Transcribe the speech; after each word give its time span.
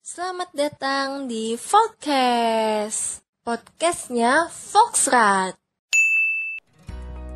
Selamat 0.00 0.48
datang 0.56 1.28
di 1.28 1.60
Podcast. 1.60 3.20
Podcastnya 3.44 4.48
Foxrat. 4.48 5.60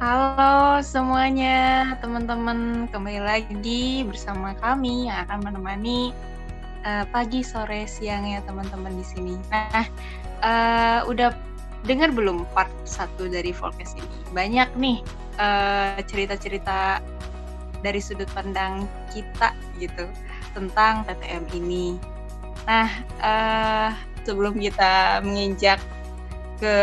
Halo 0.01 0.81
semuanya, 0.81 1.93
teman-teman 2.01 2.89
kembali 2.89 3.21
lagi 3.21 4.01
bersama 4.09 4.57
kami 4.65 5.13
yang 5.13 5.29
akan 5.29 5.45
menemani 5.45 6.17
uh, 6.89 7.05
pagi, 7.13 7.45
sore, 7.45 7.85
siang 7.85 8.33
ya 8.33 8.41
teman-teman 8.49 8.97
di 8.97 9.05
sini. 9.05 9.37
Nah, 9.53 9.85
uh, 10.41 11.01
udah 11.05 11.37
dengar 11.85 12.17
belum 12.17 12.49
part 12.57 12.73
satu 12.89 13.29
dari 13.29 13.53
podcast 13.53 13.93
ini? 14.01 14.09
Banyak 14.33 14.73
nih 14.81 15.05
uh, 15.37 16.01
cerita-cerita 16.01 17.05
dari 17.85 18.01
sudut 18.01 18.33
pandang 18.33 18.89
kita 19.13 19.53
gitu 19.77 20.09
tentang 20.57 21.05
TTM 21.05 21.45
ini. 21.53 22.14
Nah, 22.65 22.89
uh, 23.21 23.91
sebelum 24.23 24.57
kita 24.57 25.21
menginjak 25.27 25.83
ke 26.63 26.77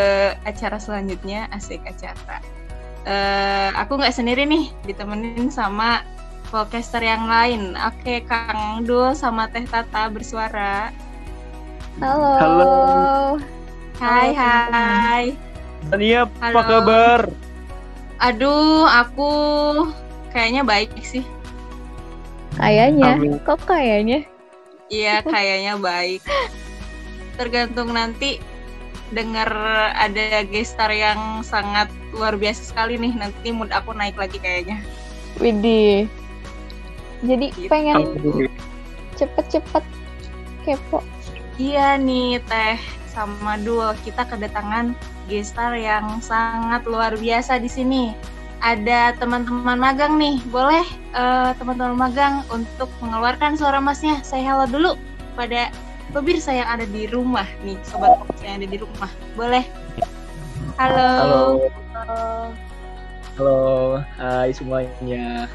acara 0.46 0.78
selanjutnya, 0.78 1.48
asik 1.56 1.82
acara 1.88 2.44
uh, 3.06 3.70
aku 3.78 3.98
nggak 3.98 4.14
sendiri 4.14 4.46
nih 4.46 4.70
ditemenin 4.86 5.50
sama 5.50 6.06
podcaster 6.52 7.02
yang 7.02 7.26
lain. 7.26 7.80
Oke, 7.88 8.22
Kang 8.28 8.84
Dul 8.84 9.16
sama 9.16 9.48
Teh 9.50 9.64
Tata 9.66 10.12
bersuara. 10.12 10.92
Halo. 12.00 12.34
Halo. 12.40 12.74
Hai, 14.02 14.34
hai. 14.34 15.26
Tania, 15.90 16.26
apa 16.28 16.62
kabar? 16.66 17.20
Aduh, 18.22 18.86
aku 18.86 19.32
kayaknya 20.30 20.62
baik 20.62 20.94
sih. 21.02 21.26
Kayaknya, 22.60 23.18
Amin. 23.18 23.40
kok 23.42 23.64
kayaknya? 23.66 24.28
Iya, 24.92 25.24
kayaknya 25.24 25.80
baik. 25.80 26.20
Tergantung 27.40 27.96
nanti 27.96 28.44
dengar 29.16 29.48
ada 29.96 30.44
gestar 30.44 30.92
yang 30.92 31.40
sangat 31.48 31.88
luar 32.12 32.36
biasa 32.36 32.76
sekali 32.76 33.00
nih. 33.00 33.16
Nanti 33.16 33.56
mood 33.56 33.72
aku 33.72 33.96
naik 33.96 34.20
lagi 34.20 34.36
kayaknya. 34.38 34.84
Widih. 35.40 36.12
Jadi 37.24 37.56
Gitu. 37.56 37.72
pengen 37.72 38.04
cepet-cepet 39.16 39.84
kepo. 40.68 41.00
Iya 41.56 41.96
nih 41.96 42.42
Teh 42.44 42.76
sama 43.08 43.56
Dul, 43.62 43.96
kita 44.04 44.28
kedatangan 44.28 44.92
gestar 45.30 45.72
yang 45.78 46.20
sangat 46.20 46.84
luar 46.84 47.16
biasa 47.16 47.62
di 47.64 47.70
sini. 47.72 48.12
Ada 48.62 49.18
teman-teman 49.18 49.74
magang 49.74 50.22
nih, 50.22 50.38
boleh 50.54 50.86
eh, 51.18 51.50
teman-teman 51.58 51.98
magang 51.98 52.46
untuk 52.54 52.94
mengeluarkan 53.02 53.58
suara 53.58 53.82
masnya. 53.82 54.22
Saya 54.22 54.54
halo 54.54 54.70
dulu 54.70 54.92
pada 55.34 55.74
pemirsa 56.14 56.54
yang 56.54 56.70
ada 56.70 56.86
di 56.86 57.10
rumah 57.10 57.50
nih, 57.66 57.82
sobat 57.82 58.22
Fox 58.22 58.38
yang 58.46 58.62
ada 58.62 58.68
di 58.70 58.78
rumah. 58.78 59.10
Boleh? 59.34 59.66
Halo. 60.78 61.66
Halo. 61.98 62.22
Halo, 63.42 63.62
hai 64.22 64.54
semuanya. 64.54 65.50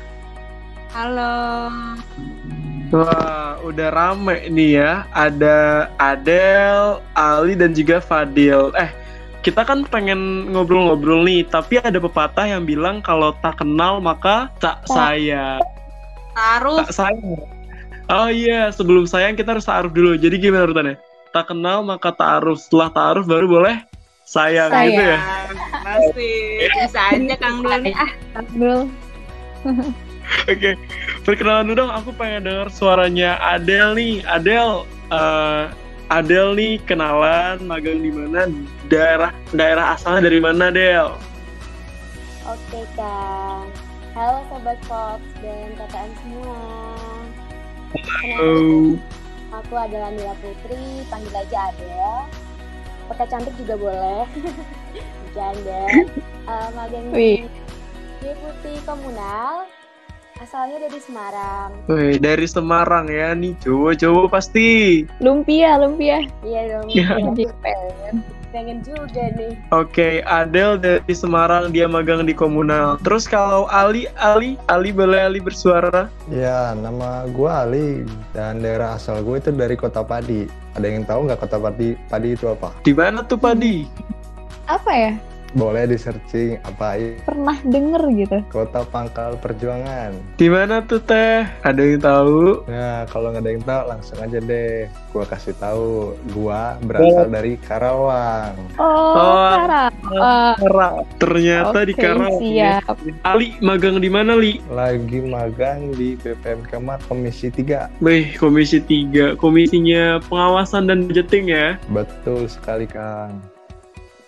Halo. 0.91 1.70
Wah, 2.91 3.58
udah 3.62 3.88
rame 3.94 4.50
nih 4.50 4.82
ya. 4.82 5.06
Ada 5.14 5.91
Adel, 5.98 6.98
Ali, 7.14 7.54
dan 7.54 7.70
juga 7.70 8.02
Fadil. 8.02 8.74
Eh, 8.74 8.91
kita 9.47 9.62
kan 9.62 9.86
pengen 9.86 10.50
ngobrol-ngobrol 10.50 11.22
nih, 11.22 11.47
tapi 11.47 11.78
ada 11.78 12.02
pepatah 12.02 12.50
yang 12.50 12.66
bilang 12.66 12.98
kalau 12.98 13.30
tak 13.39 13.62
kenal 13.62 14.03
maka 14.03 14.50
tak 14.58 14.83
sayang. 14.91 15.62
Taruh. 16.34 16.83
Tak 16.83 16.91
sayang. 16.91 17.47
Oh 18.11 18.27
iya, 18.27 18.75
sebelum 18.75 19.06
sayang 19.06 19.38
kita 19.38 19.55
harus 19.55 19.70
taruh 19.70 19.86
dulu. 19.86 20.19
Jadi 20.19 20.42
gimana 20.42 20.66
urutannya? 20.66 20.98
Tak 21.30 21.55
kenal 21.55 21.86
maka 21.86 22.11
taruh. 22.11 22.58
Setelah 22.58 22.91
taruh 22.91 23.22
baru 23.22 23.47
boleh 23.47 23.77
sayang, 24.27 24.75
Sayang. 24.75 24.91
gitu 24.91 25.03
ya. 25.14 25.19
Pasti. 25.86 26.31
Bisa 26.66 27.00
aja 27.14 27.34
Kang 27.38 27.56
Dul 27.62 27.78
nih. 27.87 27.94
Ah, 27.94 28.10
Abdul. 28.43 28.81
Oke, 30.50 30.70
perkenalan 31.22 31.70
dulu 31.70 31.87
dong. 31.87 31.93
Aku 31.94 32.10
pengen 32.19 32.50
denger 32.50 32.66
suaranya 32.75 33.38
Adel 33.38 33.94
nih. 33.94 34.26
Adel, 34.26 34.82
eh, 35.15 35.70
Adel 36.06 36.55
nih 36.55 36.78
kenalan 36.87 37.59
magang 37.67 37.99
di 37.99 38.15
mana? 38.15 38.47
Daerah 38.87 39.34
daerah 39.50 39.99
asalnya 39.99 40.31
dari 40.31 40.39
mana, 40.39 40.71
Del? 40.71 41.19
Oke 42.47 42.87
Kang, 42.94 43.67
halo 44.15 44.47
Sobat 44.47 44.78
Fox 44.87 45.19
dan 45.43 45.75
KKN 45.75 46.11
semua. 46.22 46.62
Oh, 48.39 48.94
aku 49.50 49.75
adalah 49.75 50.15
Mila 50.15 50.39
Putri, 50.39 51.03
panggil 51.11 51.34
aja 51.34 51.75
Adel 51.75 52.31
Pakai 53.11 53.27
cantik 53.27 53.55
juga 53.59 53.75
boleh. 53.75 54.25
Bercanda. 55.34 55.83
Eh, 56.47 56.71
Magang 56.78 57.11
di 57.11 57.43
Deputi 58.23 58.78
Komunal 58.87 59.67
Asalnya 60.36 60.84
dari 60.84 61.00
Semarang 61.00 61.70
wih, 61.88 62.20
dari 62.20 62.44
Semarang 62.44 63.08
ya 63.08 63.32
nih, 63.32 63.56
cowok-cowok 63.64 64.26
pasti. 64.28 64.69
Lumpia, 65.19 65.80
lumpia. 65.80 66.20
Iya 66.44 66.76
dong, 66.76 66.86
Ya. 66.92 67.16
Pengen. 67.64 68.20
pengen 68.54 68.78
juga 68.80 69.26
nih 69.36 69.52
Oke, 69.69 70.25
Adel 70.25 70.80
dari 70.80 71.12
Semarang, 71.12 71.72
dia 71.72 71.84
magang 71.88 72.25
di 72.25 72.32
komunal. 72.32 72.96
Terus 73.04 73.25
kalau 73.25 73.64
Ali, 73.69 74.08
Ali, 74.16 74.56
Ali 74.69 74.92
boleh 74.92 75.25
Ali 75.25 75.41
bersuara? 75.41 76.08
Ya, 76.28 76.72
nama 76.72 77.25
gue 77.28 77.50
Ali 77.50 77.88
dan 78.32 78.60
daerah 78.60 78.96
asal 78.96 79.20
gue 79.25 79.41
itu 79.41 79.52
dari 79.52 79.76
Kota 79.76 80.00
Padi. 80.04 80.44
Ada 80.72 80.86
yang 80.88 81.04
tahu 81.04 81.28
nggak 81.28 81.41
Kota 81.42 81.58
Padi? 81.60 81.96
Padi 82.08 82.36
itu 82.36 82.48
apa? 82.48 82.72
Di 82.80 82.92
mana 82.92 83.25
tuh, 83.25 83.36
Padi? 83.36 83.84
Apa 84.69 84.92
ya? 84.92 85.12
Boleh 85.56 85.89
di 85.89 85.97
searching 85.97 86.61
apa 86.69 87.00
Pernah 87.25 87.56
denger 87.65 88.03
gitu. 88.12 88.39
Kota 88.53 88.84
Pangkal 88.84 89.41
Perjuangan. 89.41 90.12
Di 90.37 90.53
mana 90.53 90.84
tuh, 90.84 91.00
Teh? 91.00 91.49
Ada 91.65 91.81
yang 91.81 91.97
tahu? 92.05 92.69
Nah, 92.69 93.09
kalau 93.09 93.33
nggak 93.33 93.41
ada 93.41 93.50
yang 93.56 93.65
tahu 93.65 93.83
langsung 93.89 94.19
aja 94.21 94.37
deh. 94.37 94.84
Gua 95.17 95.25
kasih 95.25 95.56
tahu. 95.56 96.12
Gua 96.37 96.77
berasal 96.84 97.33
dari 97.33 97.56
Karawang. 97.56 98.53
Oh, 98.77 99.17
Oh. 99.17 99.55
Karawang. 99.56 100.56
Karawang. 100.61 101.06
Ternyata 101.17 101.78
di 101.88 101.94
Oke, 101.97 102.03
Karawang. 102.05 102.41
ya. 102.44 102.77
siap. 102.84 102.97
Ali, 103.25 103.56
magang 103.65 103.97
di 103.97 104.12
mana, 104.12 104.37
Li? 104.37 104.61
Lagi 104.69 105.25
magang 105.25 105.97
di 105.97 106.21
BPM 106.21 106.69
Kemat 106.69 107.00
Komisi 107.09 107.49
3. 107.49 107.88
Wih, 108.05 108.37
Komisi 108.37 108.77
3, 108.84 109.33
Komisinya 109.41 110.21
Pengawasan 110.28 110.84
dan 110.84 111.09
Budgeting 111.09 111.49
ya. 111.49 111.81
Betul 111.88 112.44
sekali, 112.44 112.84
Kang. 112.84 113.56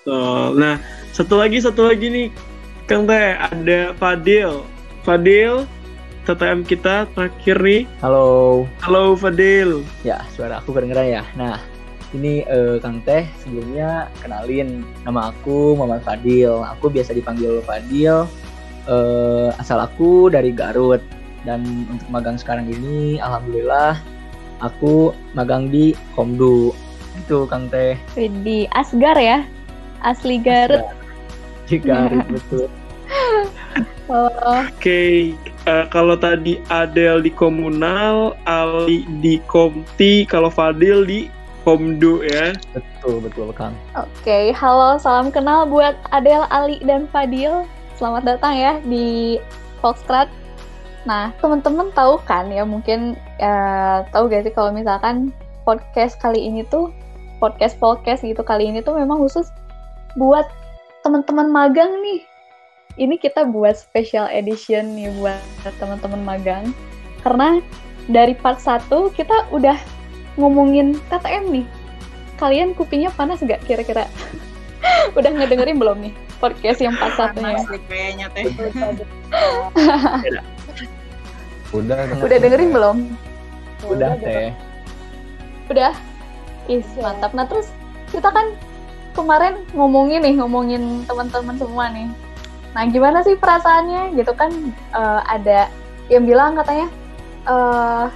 So, 0.09 0.57
nah, 0.57 0.81
satu 1.13 1.37
lagi, 1.37 1.61
satu 1.61 1.93
lagi 1.93 2.09
nih, 2.09 2.29
Kang 2.89 3.05
Teh, 3.05 3.37
ada 3.37 3.93
Fadil. 4.01 4.65
Fadil, 5.05 5.69
TTM 6.25 6.65
kita 6.65 7.05
terakhir 7.13 7.61
nih. 7.61 7.85
Halo. 8.01 8.65
Halo 8.81 9.13
Fadil. 9.21 9.85
Ya, 10.09 10.25
suara 10.33 10.65
aku 10.65 10.73
kedengeran 10.73 11.13
ya. 11.13 11.23
Nah, 11.37 11.61
ini 12.17 12.41
eh, 12.49 12.81
Kang 12.81 13.05
Teh 13.05 13.29
sebelumnya 13.45 14.09
kenalin 14.25 14.81
nama 15.05 15.29
aku 15.29 15.77
Muhammad 15.77 16.01
Fadil. 16.01 16.65
Aku 16.73 16.89
biasa 16.89 17.13
dipanggil 17.13 17.61
Fadil. 17.69 18.25
Eh, 18.89 19.53
asal 19.61 19.77
aku 19.77 20.33
dari 20.33 20.57
Garut 20.57 21.05
dan 21.45 21.85
untuk 21.93 22.09
magang 22.09 22.41
sekarang 22.41 22.65
ini 22.65 23.21
alhamdulillah 23.21 24.01
aku 24.65 25.13
magang 25.37 25.69
di 25.69 25.93
Komdu. 26.17 26.73
Itu 27.21 27.45
Kang 27.45 27.69
Teh. 27.69 28.01
Di 28.17 28.65
Asgar 28.73 29.21
ya. 29.21 29.58
Asli 30.03 30.39
Garut. 30.43 30.85
Di 31.67 31.77
Garut 31.81 32.27
betul. 32.35 32.69
Oh, 34.09 34.33
Oke, 34.65 35.37
eh, 35.69 35.85
kalau 35.93 36.17
tadi 36.17 36.57
Adel 36.73 37.21
di 37.21 37.29
komunal, 37.29 38.33
Ali 38.49 39.05
di 39.21 39.37
Komti, 39.45 40.25
kalau 40.25 40.49
Fadil 40.49 41.05
di 41.05 41.29
Komdu 41.61 42.25
ya. 42.25 42.57
Betul 42.73 43.21
betul 43.21 43.53
Kang. 43.53 43.77
Oke, 43.93 44.57
halo, 44.57 44.97
salam 44.97 45.29
kenal 45.29 45.69
buat 45.69 45.93
Adel, 46.09 46.49
Ali, 46.49 46.81
dan 46.89 47.05
Fadil. 47.13 47.69
Selamat 48.01 48.25
datang 48.25 48.57
ya 48.57 48.81
di 48.89 49.37
Foxtrot. 49.85 50.33
Nah, 51.05 51.29
teman-teman 51.45 51.93
tahu 51.93 52.17
kan 52.25 52.49
ya, 52.49 52.65
mungkin 52.65 53.13
eh, 53.37 53.99
tahu 54.09 54.33
gak 54.33 54.49
sih 54.49 54.53
kalau 54.57 54.73
misalkan 54.73 55.37
podcast 55.69 56.17
kali 56.17 56.49
ini 56.49 56.65
tuh, 56.65 56.89
podcast-podcast 57.45 58.25
gitu 58.25 58.41
kali 58.41 58.73
ini 58.73 58.81
tuh 58.81 58.97
memang 58.97 59.21
khusus 59.21 59.53
buat 60.19 60.47
teman-teman 61.07 61.49
magang 61.49 62.03
nih. 62.03 62.27
Ini 62.99 63.15
kita 63.23 63.47
buat 63.47 63.79
special 63.79 64.27
edition 64.35 64.99
nih 64.99 65.15
buat 65.23 65.39
teman-teman 65.79 66.21
magang. 66.27 66.75
Karena 67.23 67.63
dari 68.11 68.35
part 68.35 68.59
1 68.59 68.91
kita 69.15 69.47
udah 69.55 69.79
ngomongin 70.35 70.99
KTM 71.07 71.63
nih. 71.63 71.67
Kalian 72.43 72.75
kupingnya 72.75 73.15
panas 73.15 73.39
gak 73.43 73.63
kira-kira? 73.67 74.11
Udah 75.19 75.31
ngedengerin 75.35 75.79
belum 75.79 75.99
nih 76.07 76.15
podcast 76.39 76.79
yang 76.79 76.95
part 76.95 77.15
satunya? 77.19 77.59
Panas 77.59 77.67
deh 77.67 77.83
kayaknya 77.91 78.27
Teh. 78.31 78.47
Udah, 81.69 81.99
Udah 82.17 82.39
dengerin 82.41 82.71
belum? 82.73 82.97
Udah 83.91 84.17
Teh. 84.23 84.55
Udah. 85.69 85.93
Ih, 86.71 86.85
mantap. 87.03 87.35
Nah, 87.35 87.45
terus 87.45 87.69
kita 88.09 88.31
kan 88.33 88.57
kemarin 89.17 89.65
ngomongin 89.73 90.21
nih, 90.25 90.35
ngomongin 90.41 91.05
teman-teman 91.05 91.57
semua 91.57 91.89
nih. 91.93 92.09
Nah, 92.77 92.85
gimana 92.89 93.25
sih 93.25 93.35
perasaannya 93.35 94.15
gitu 94.15 94.33
kan 94.37 94.51
eh, 94.75 95.21
ada 95.27 95.69
yang 96.09 96.25
bilang 96.25 96.57
katanya 96.57 96.89
eh 97.49 98.07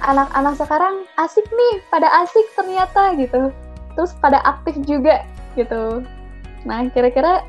anak-anak 0.00 0.56
sekarang 0.56 1.04
asik 1.20 1.44
nih, 1.44 1.84
pada 1.92 2.08
asik 2.24 2.46
ternyata 2.56 3.12
gitu. 3.20 3.52
Terus 3.96 4.16
pada 4.16 4.40
aktif 4.48 4.80
juga 4.88 5.24
gitu. 5.58 6.00
Nah, 6.64 6.88
kira-kira 6.92 7.44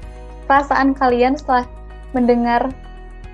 perasaan 0.51 0.91
kalian 0.91 1.39
setelah 1.39 1.63
mendengar 2.11 2.67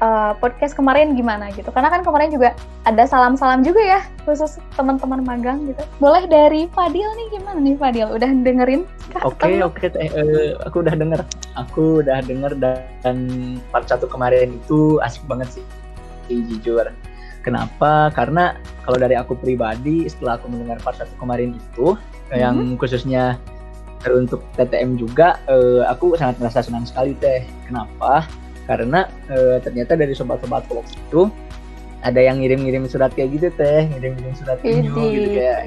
eh, 0.01 0.31
podcast 0.38 0.73
kemarin 0.77 1.17
gimana 1.17 1.49
gitu? 1.53 1.69
Karena 1.73 1.89
kan 1.89 2.01
kemarin 2.01 2.29
juga 2.29 2.53
ada 2.85 3.03
salam-salam 3.05 3.61
juga 3.65 3.81
ya, 3.81 3.99
khusus 4.23 4.61
teman-teman 4.77 5.23
magang 5.25 5.65
gitu. 5.65 5.81
Boleh 5.97 6.25
dari 6.29 6.69
Fadil 6.71 7.07
nih 7.17 7.27
gimana 7.39 7.59
nih 7.59 7.75
Fadil? 7.77 8.07
Udah 8.13 8.29
dengerin? 8.29 8.83
kah? 9.11 9.23
Oke 9.23 9.57
Atau 9.57 9.71
oke 9.71 9.85
teh 9.88 10.07
Eh, 10.07 10.53
aku 10.63 10.83
udah 10.83 10.95
denger 10.95 11.21
aku 11.57 11.83
udah 12.05 12.19
denger 12.23 12.53
dan 13.01 13.17
part 13.73 13.88
satu 13.89 14.05
kemarin 14.05 14.53
itu 14.53 15.01
asik 15.01 15.25
banget 15.25 15.59
sih 15.59 15.65
jujur 16.29 16.85
kenapa 17.41 18.11
karena 18.11 18.59
kalau 18.83 18.99
dari 18.99 19.15
aku 19.15 19.33
pribadi 19.39 20.05
setelah 20.11 20.35
aku 20.35 20.51
mendengar 20.51 20.77
part 20.83 20.99
satu 20.99 21.15
kemarin 21.17 21.55
itu 21.55 21.95
yang 22.35 22.75
khususnya 22.75 23.39
untuk 24.07 24.44
TTM 24.55 24.99
juga 24.99 25.39
eh, 25.47 25.83
aku 25.88 26.15
sangat 26.19 26.39
merasa 26.39 26.59
senang 26.63 26.83
sekali 26.83 27.15
teh 27.17 27.44
kenapa 27.67 28.27
karena 28.67 29.07
eh, 29.31 29.57
ternyata 29.63 29.95
dari 29.95 30.13
sobat-sobat 30.13 30.67
vlog 30.67 30.85
itu 30.85 31.31
ada 32.05 32.21
yang 32.21 32.37
ngirim-ngirim 32.39 32.85
surat 32.85 33.09
kayak 33.15 33.39
gitu 33.39 33.47
teh 33.57 33.89
ngirim-ngirim 33.89 34.33
surat 34.37 34.59
inyo 34.61 34.93
Widih. 34.93 35.11
gitu 35.11 35.29
kayak 35.41 35.61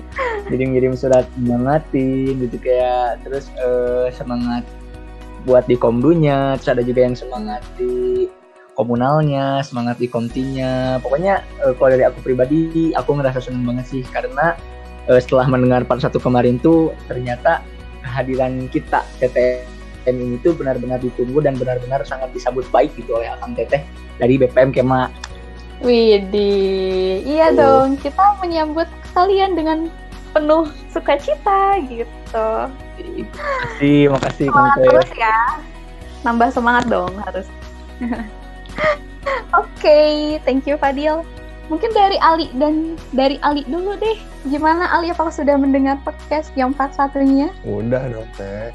ngirim-ngirim 0.46 0.94
surat 0.94 1.26
nyemangatin 1.40 2.32
gitu 2.46 2.56
kayak 2.62 3.18
terus 3.26 3.50
eh, 3.58 4.14
semangat 4.14 4.62
buat 5.48 5.64
di 5.66 5.74
komdunya 5.74 6.54
terus 6.60 6.70
ada 6.76 6.82
juga 6.84 7.00
yang 7.08 7.16
semangat 7.16 7.64
di 7.74 8.28
komunalnya 8.78 9.64
semangat 9.66 9.98
di 9.98 10.06
komtinya 10.06 11.02
pokoknya 11.02 11.42
eh, 11.66 11.74
kalau 11.74 11.90
dari 11.90 12.04
aku 12.06 12.22
pribadi 12.22 12.94
aku 12.94 13.18
ngerasa 13.18 13.42
seneng 13.42 13.66
banget 13.66 13.86
sih 13.90 14.02
karena 14.06 14.54
eh, 15.10 15.18
setelah 15.18 15.50
mendengar 15.50 15.82
part 15.82 15.98
satu 15.98 16.22
kemarin 16.22 16.62
tuh 16.62 16.94
ternyata 17.10 17.64
kehadiran 18.06 18.70
kita 18.70 19.02
TTM 19.18 19.79
ini 20.08 20.36
tuh 20.40 20.56
benar-benar 20.56 21.02
ditunggu 21.02 21.44
dan 21.44 21.58
benar-benar 21.60 22.00
sangat 22.08 22.32
disambut 22.32 22.64
baik 22.72 22.94
gitu 22.96 23.20
oleh 23.20 23.28
Akang 23.28 23.52
Teteh 23.52 23.84
dari 24.16 24.40
BPM 24.40 24.72
Kema 24.72 25.12
Widih, 25.80 27.24
iya 27.24 27.48
Tuh. 27.56 27.56
dong. 27.56 27.88
Kita 27.96 28.36
menyambut 28.44 28.84
kalian 29.16 29.56
dengan 29.56 29.88
penuh 30.36 30.68
sukacita 30.92 31.80
gitu. 31.88 32.48
Makasih, 33.00 34.12
makasih 34.12 34.46
Kang 34.52 34.54
Semangat 34.54 34.76
Teh. 34.76 34.84
terus 34.92 35.10
ya. 35.16 35.38
Nambah 36.20 36.48
semangat 36.52 36.84
dong 36.92 37.12
harus. 37.24 37.48
Oke, 39.60 40.36
thank 40.44 40.68
you 40.68 40.76
Fadil. 40.76 41.24
Mungkin 41.72 41.96
dari 41.96 42.20
Ali 42.20 42.52
dan 42.60 43.00
dari 43.16 43.40
Ali 43.40 43.64
dulu 43.64 43.96
deh. 43.96 44.20
Gimana 44.52 44.84
Ali 44.92 45.08
apakah 45.08 45.32
sudah 45.32 45.56
mendengar 45.56 45.96
podcast 46.04 46.52
yang 46.60 46.76
part 46.76 46.92
satunya? 46.92 47.48
Udah 47.64 48.04
dong 48.12 48.28
teh. 48.36 48.68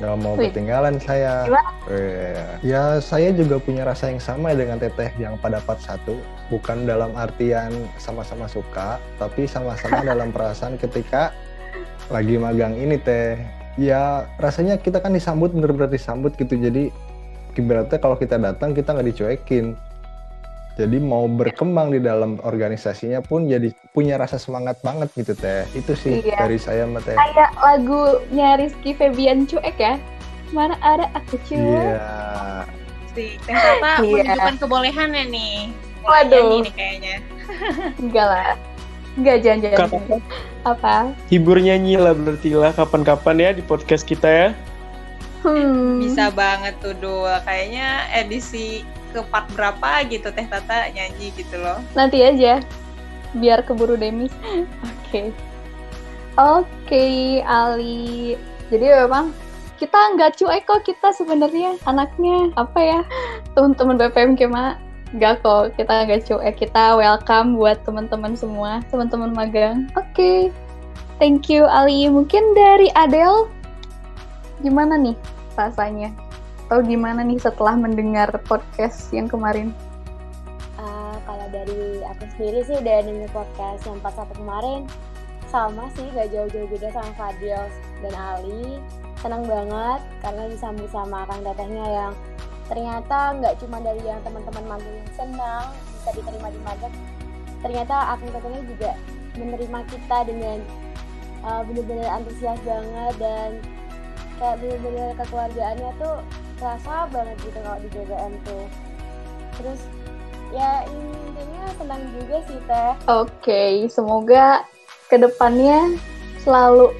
Gak 0.00 0.16
mau 0.24 0.32
Wih. 0.34 0.48
ketinggalan 0.48 0.96
saya. 0.96 1.44
Iya. 1.84 2.44
Ya 2.64 2.84
saya 3.04 3.36
juga 3.36 3.60
punya 3.60 3.84
rasa 3.84 4.08
yang 4.08 4.18
sama 4.18 4.56
dengan 4.56 4.80
teteh 4.80 5.12
yang 5.20 5.36
pada 5.36 5.60
part 5.60 5.76
satu. 5.84 6.16
Bukan 6.48 6.88
dalam 6.88 7.12
artian 7.14 7.70
sama-sama 8.00 8.48
suka, 8.48 8.96
tapi 9.20 9.44
sama-sama 9.44 10.00
dalam 10.10 10.32
perasaan 10.32 10.80
ketika 10.80 11.36
lagi 12.08 12.40
magang 12.40 12.74
ini 12.80 12.96
teh. 12.96 13.36
Ya 13.76 14.24
rasanya 14.40 14.80
kita 14.80 15.04
kan 15.04 15.12
disambut 15.12 15.52
bener-bener 15.52 15.92
disambut 15.92 16.32
gitu. 16.40 16.56
Jadi 16.56 16.88
ibaratnya 17.60 18.00
kalau 18.00 18.16
kita 18.16 18.40
datang 18.40 18.72
kita 18.72 18.96
nggak 18.96 19.08
dicuekin. 19.12 19.76
Jadi 20.80 20.96
mau 20.96 21.28
berkembang 21.28 21.92
di 21.92 22.00
dalam 22.00 22.40
organisasinya 22.40 23.20
pun 23.20 23.44
jadi 23.44 23.68
punya 23.92 24.16
rasa 24.16 24.40
semangat 24.40 24.80
banget 24.80 25.12
gitu 25.12 25.36
teh. 25.36 25.68
Itu 25.76 25.92
sih 25.92 26.24
Iya. 26.24 26.40
dari 26.40 26.56
saya 26.56 26.88
mah 26.88 27.04
teh. 27.04 27.12
Kayak 27.12 27.52
lagunya 27.60 28.56
Rizky 28.56 28.96
Febian 28.96 29.44
cuek 29.44 29.76
ya. 29.76 30.00
Mana 30.56 30.80
ada 30.80 31.12
aku 31.12 31.36
cuek. 31.44 31.60
Iya. 31.60 32.64
Si 33.12 33.36
Teh 33.44 33.52
Tata 33.52 34.00
Iya. 34.00 34.24
menunjukkan 34.24 34.56
kebolehannya 34.56 35.24
nih. 35.28 35.56
Waduh. 36.00 36.64
Nih 36.64 36.72
kayaknya. 36.72 37.16
Enggak 38.02 38.24
lah. 38.24 38.50
Enggak 39.20 39.36
jangan-jangan. 39.44 39.88
Apa? 40.60 41.12
hibur 41.28 41.56
nyanyi 41.60 42.00
lah 42.00 42.16
berarti 42.16 42.56
lah 42.56 42.72
kapan-kapan 42.72 43.36
ya 43.36 43.50
di 43.52 43.60
podcast 43.60 44.08
kita 44.08 44.28
ya. 44.28 44.48
Hmm. 45.44 46.00
Bisa 46.00 46.32
banget 46.32 46.72
tuh 46.80 46.96
Dul. 46.96 47.32
Kayaknya 47.44 48.08
edisi 48.12 48.84
ke 49.10 49.20
part 49.28 49.46
berapa 49.52 50.06
gitu 50.08 50.30
Teh 50.30 50.46
Tata 50.46 50.88
nyanyi 50.90 51.34
gitu 51.34 51.58
loh. 51.58 51.82
Nanti 51.92 52.22
aja. 52.22 52.62
Biar 53.36 53.62
keburu 53.62 53.94
demis. 53.98 54.34
Oke. 55.06 55.34
Oke, 56.38 57.06
Ali. 57.44 58.38
Jadi 58.70 58.86
memang 58.86 59.34
kita 59.80 59.96
nggak 60.12 60.36
cuek 60.36 60.68
kok 60.68 60.84
kita 60.84 61.08
sebenarnya 61.16 61.80
anaknya 61.88 62.52
apa 62.60 62.78
ya 62.78 63.00
teman-teman 63.56 63.96
BPM 63.96 64.36
Kema 64.36 64.76
nggak 65.16 65.40
kok 65.40 65.72
kita 65.74 66.04
nggak 66.04 66.22
cuek 66.28 66.54
kita 66.60 67.00
welcome 67.00 67.56
buat 67.56 67.80
teman-teman 67.88 68.36
semua 68.36 68.84
teman-teman 68.92 69.32
magang 69.32 69.88
oke 69.96 70.52
thank 71.16 71.48
you 71.48 71.64
Ali 71.64 72.12
mungkin 72.12 72.52
dari 72.52 72.92
Adele 72.92 73.48
gimana 74.60 75.00
nih 75.00 75.16
rasanya 75.56 76.12
atau 76.70 76.86
gimana 76.86 77.26
nih 77.26 77.42
setelah 77.42 77.74
mendengar 77.74 78.30
podcast 78.46 79.10
yang 79.10 79.26
kemarin? 79.26 79.74
Eh, 80.78 81.16
kalau 81.26 81.46
dari 81.50 81.98
aku 82.06 82.30
sendiri 82.38 82.62
sih 82.62 82.78
udah 82.78 83.02
denger 83.02 83.26
podcast 83.34 83.82
yang 83.90 83.98
pas 83.98 84.14
satu 84.14 84.38
kemarin. 84.38 84.86
Sama 85.50 85.90
sih 85.98 86.06
gak 86.14 86.30
jauh-jauh 86.30 86.70
beda 86.70 86.94
sama 86.94 87.10
Fadil 87.18 87.58
dan 88.06 88.14
Ali. 88.14 88.78
Senang 89.18 89.50
banget 89.50 89.98
karena 90.22 90.46
disambut 90.46 90.86
sama 90.94 91.26
Kang 91.26 91.42
Tetehnya 91.42 91.86
yang 91.90 92.14
ternyata 92.70 93.34
nggak 93.34 93.58
cuma 93.58 93.82
dari 93.82 94.06
yang 94.06 94.22
teman-teman 94.22 94.78
magang 94.78 94.94
yang 94.94 95.10
senang 95.18 95.74
bisa 95.74 96.10
diterima 96.14 96.54
di 96.54 96.60
magang 96.62 96.94
ternyata 97.66 98.14
Kang 98.14 98.30
Tetehnya 98.30 98.62
juga 98.62 98.90
menerima 99.34 99.80
kita 99.90 100.18
dengan 100.22 100.58
uh, 101.42 101.66
bener-bener 101.66 102.06
antusias 102.06 102.62
banget 102.62 103.14
dan 103.18 103.50
kayak 104.38 104.56
bener-bener 104.62 105.08
kekeluargaannya 105.18 105.90
tuh 105.98 106.22
terasa 106.60 107.08
banget 107.08 107.36
gitu 107.40 107.58
kalau 107.64 107.78
di 107.80 107.88
BBM 107.88 108.32
tuh 108.44 108.64
terus 109.56 109.80
ya 110.52 110.84
intinya 110.84 111.64
senang 111.80 112.02
juga 112.20 112.36
sih 112.44 112.58
teh 112.68 112.92
Oke, 113.08 113.62
semoga 113.88 114.68
ke 115.08 115.16
depannya 115.18 115.96
selalu 116.44 116.94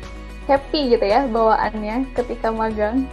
happy 0.51 0.99
gitu 0.99 1.07
ya 1.07 1.25
bawaannya 1.31 2.11
ketika 2.19 2.51
magang. 2.51 3.07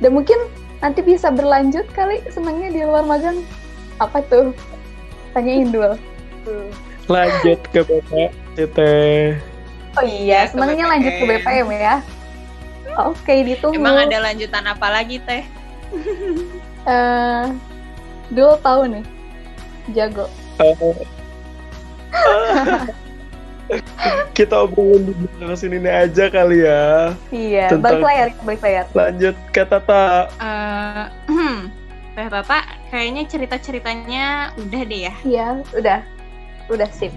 Dan 0.00 0.16
mungkin 0.16 0.38
nanti 0.80 1.04
bisa 1.04 1.28
berlanjut 1.28 1.84
kali 1.92 2.24
senangnya 2.32 2.72
di 2.72 2.80
luar 2.88 3.04
magang. 3.04 3.44
Apa 4.00 4.24
tuh? 4.32 4.56
Tanyain 5.36 5.68
dulu. 5.68 5.92
tuh 6.46 6.66
Lanjut 7.08 7.60
ke 7.72 7.84
Bapak 7.84 8.32
Teteh. 8.56 9.36
Oh 9.96 10.04
iya, 10.04 10.48
ke 10.48 10.56
senangnya 10.56 10.84
lanjut 10.88 11.12
ke 11.20 11.24
BPM 11.24 11.68
ya. 11.72 11.94
Oke, 12.98 13.46
ditunggu. 13.46 13.78
Emang 13.78 14.10
ada 14.10 14.18
lanjutan 14.26 14.66
apa 14.66 14.86
lagi 14.90 15.22
Teh? 15.22 15.44
Eh, 16.88 17.44
Dul 18.32 18.56
tahu 18.64 18.88
nih, 18.88 19.04
jago. 19.92 20.24
Eh, 20.56 20.72
kita 24.36 24.64
obrolin 24.64 25.04
di 25.04 25.12
belakang 25.12 25.52
sini 25.52 25.76
nih 25.84 26.08
aja 26.08 26.32
kali 26.32 26.64
ya. 26.64 27.12
Iya, 27.28 27.76
Tentang- 27.76 28.00
balik 28.00 28.08
layar, 28.08 28.28
balik 28.40 28.60
layar. 28.64 28.84
Lanjut 28.96 29.36
ke 29.52 29.68
Tata. 29.68 30.32
Eh, 30.40 31.04
Teh 32.16 32.28
Tata 32.32 32.58
kayaknya 32.88 33.22
cerita-ceritanya 33.28 34.56
udah 34.56 34.82
deh 34.88 35.00
ya. 35.04 35.14
Iya, 35.28 35.48
udah, 35.76 36.00
udah 36.72 36.88
sip. 36.88 37.12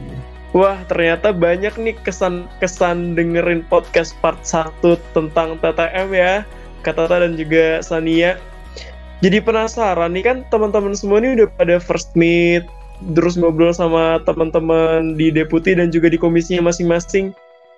Wah, 0.51 0.83
ternyata 0.91 1.31
banyak 1.31 1.79
nih 1.79 1.95
kesan-kesan 2.03 3.15
dengerin 3.15 3.63
podcast 3.71 4.11
part 4.19 4.43
1 4.43 4.99
tentang 5.15 5.55
TTM 5.63 6.11
ya. 6.11 6.43
Kak 6.83 6.99
Tata 6.99 7.23
dan 7.23 7.39
juga 7.39 7.79
Sania. 7.79 8.35
Jadi 9.21 9.37
penasaran 9.39 10.11
nih 10.11 10.25
kan 10.25 10.37
teman-teman 10.49 10.97
semua 10.97 11.21
ini 11.21 11.39
udah 11.39 11.47
pada 11.55 11.77
first 11.77 12.11
meet, 12.17 12.65
terus 13.13 13.37
ngobrol 13.37 13.71
sama 13.71 14.17
teman-teman 14.25 15.13
di 15.13 15.29
deputi 15.29 15.77
dan 15.77 15.93
juga 15.93 16.09
di 16.09 16.17
komisinya 16.17 16.67
masing-masing. 16.67 17.29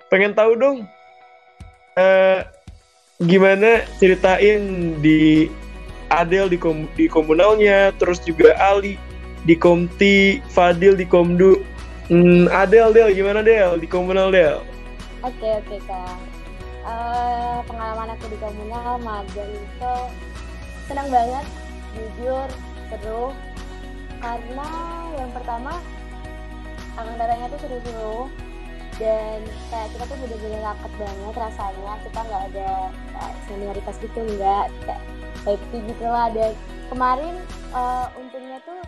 Pengen 0.08 0.32
tahu 0.32 0.56
dong, 0.56 0.88
eh, 2.00 2.48
gimana 3.28 3.84
ceritain 4.00 4.96
di 5.04 5.52
Adel 6.08 6.48
di, 6.48 6.56
kom- 6.56 6.88
di 6.96 7.06
komunalnya, 7.12 7.92
terus 8.00 8.24
juga 8.24 8.56
Ali 8.56 8.96
di 9.44 9.52
Komti, 9.52 10.40
Fadil 10.48 10.96
di 10.96 11.04
Komdu. 11.04 11.60
Hmm, 12.04 12.52
Adel, 12.52 12.92
Del, 12.92 13.16
gimana 13.16 13.40
Del? 13.40 13.80
Di 13.80 13.88
komunal 13.88 14.28
Del? 14.28 14.60
Oke 15.24 15.48
oke 15.64 15.76
kak. 15.88 16.20
Eh, 16.84 17.58
pengalaman 17.64 18.12
aku 18.12 18.28
di 18.28 18.36
komunal 18.36 19.00
magang 19.00 19.48
itu 19.48 19.94
senang 20.84 21.08
banget, 21.08 21.46
jujur 21.96 22.48
seru. 22.92 23.32
Karena 24.20 24.68
yang 25.16 25.32
pertama 25.32 25.80
angkatan 27.00 27.16
datanya 27.16 27.46
tuh 27.56 27.60
seru-seru 27.64 28.18
dan 29.00 29.40
kayak 29.72 29.88
kita 29.96 30.04
tuh 30.06 30.16
bener-bener 30.22 30.60
rapat 30.62 30.92
banget 31.00 31.34
rasanya 31.34 31.92
kita 32.06 32.20
nggak 32.22 32.42
ada 32.52 32.70
kayak 33.10 33.34
senioritas 33.50 33.96
gitu 33.98 34.20
nggak 34.38 34.64
kayak 34.86 35.02
happy 35.42 35.78
gitu 35.82 36.04
lah 36.06 36.30
dan 36.30 36.52
kemarin 36.92 37.34
eh, 37.74 38.06
untungnya 38.14 38.62
tuh 38.62 38.80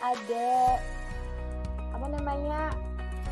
ada 0.00 0.80
apa 1.94 2.06
namanya? 2.10 2.74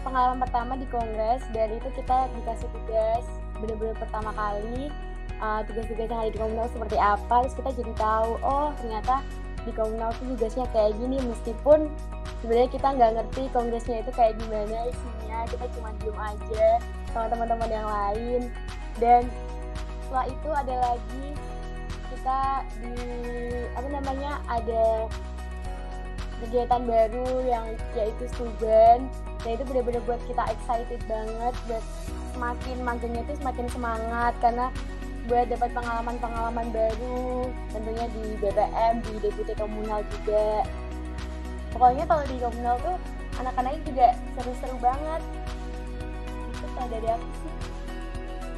Pengalaman 0.02 0.38
pertama 0.42 0.72
di 0.78 0.86
kongres 0.90 1.42
dan 1.54 1.74
itu 1.74 1.88
kita 1.94 2.26
dikasih 2.34 2.66
tugas 2.74 3.24
bener-bener 3.62 3.94
pertama 3.94 4.34
kali 4.34 4.90
uh, 5.38 5.62
tugas-tugas 5.62 6.10
yang 6.10 6.18
ada 6.18 6.30
di 6.34 6.40
komunal 6.42 6.66
seperti 6.66 6.98
apa 6.98 7.46
terus 7.46 7.54
kita 7.54 7.70
jadi 7.78 7.92
tahu 7.94 8.30
oh 8.42 8.74
ternyata 8.82 9.22
di 9.62 9.70
komunal 9.70 10.10
tuh 10.18 10.34
tugasnya 10.34 10.66
kayak 10.74 10.98
gini 10.98 11.22
meskipun 11.22 11.86
sebenarnya 12.42 12.70
kita 12.74 12.88
nggak 12.98 13.10
ngerti 13.14 13.42
kongresnya 13.54 14.02
itu 14.02 14.10
kayak 14.10 14.34
gimana 14.42 14.90
isinya 14.90 15.38
kita 15.46 15.64
cuma 15.78 15.94
diem 16.02 16.18
aja 16.18 16.68
sama 17.14 17.26
teman-teman 17.30 17.70
yang 17.70 17.86
lain. 17.86 18.42
Dan 18.98 19.22
setelah 20.04 20.26
itu 20.28 20.48
ada 20.50 20.74
lagi 20.90 21.26
kita 22.12 22.40
di 22.82 22.94
apa 23.72 23.88
namanya 23.88 24.32
ada 24.50 25.08
kegiatan 26.46 26.82
baru 26.84 27.26
yang 27.46 27.64
yaitu 27.94 28.24
student. 28.34 29.06
Dan 29.42 29.50
itu 29.58 29.62
benar-benar 29.66 30.02
buat 30.06 30.22
kita 30.26 30.42
excited 30.54 31.00
banget 31.10 31.54
buat 31.66 31.84
semakin 32.32 32.76
magangnya 32.82 33.22
itu 33.28 33.34
semakin 33.42 33.66
semangat 33.70 34.32
karena 34.40 34.66
buat 35.30 35.46
dapat 35.46 35.70
pengalaman-pengalaman 35.70 36.66
baru 36.74 37.46
tentunya 37.70 38.06
di 38.10 38.24
BBM 38.42 38.94
di 39.06 39.12
deputi 39.22 39.54
komunal 39.54 40.02
juga. 40.10 40.66
Pokoknya 41.70 42.04
kalau 42.10 42.24
di 42.26 42.36
komunal 42.42 42.76
tuh 42.82 42.96
anak-anaknya 43.38 43.80
juga 43.86 44.06
seru-seru 44.34 44.76
banget. 44.82 45.22
Itu 46.50 46.66
kalau 46.74 46.88
dari 46.90 47.08
aku 47.08 47.28
sih. 47.38 47.52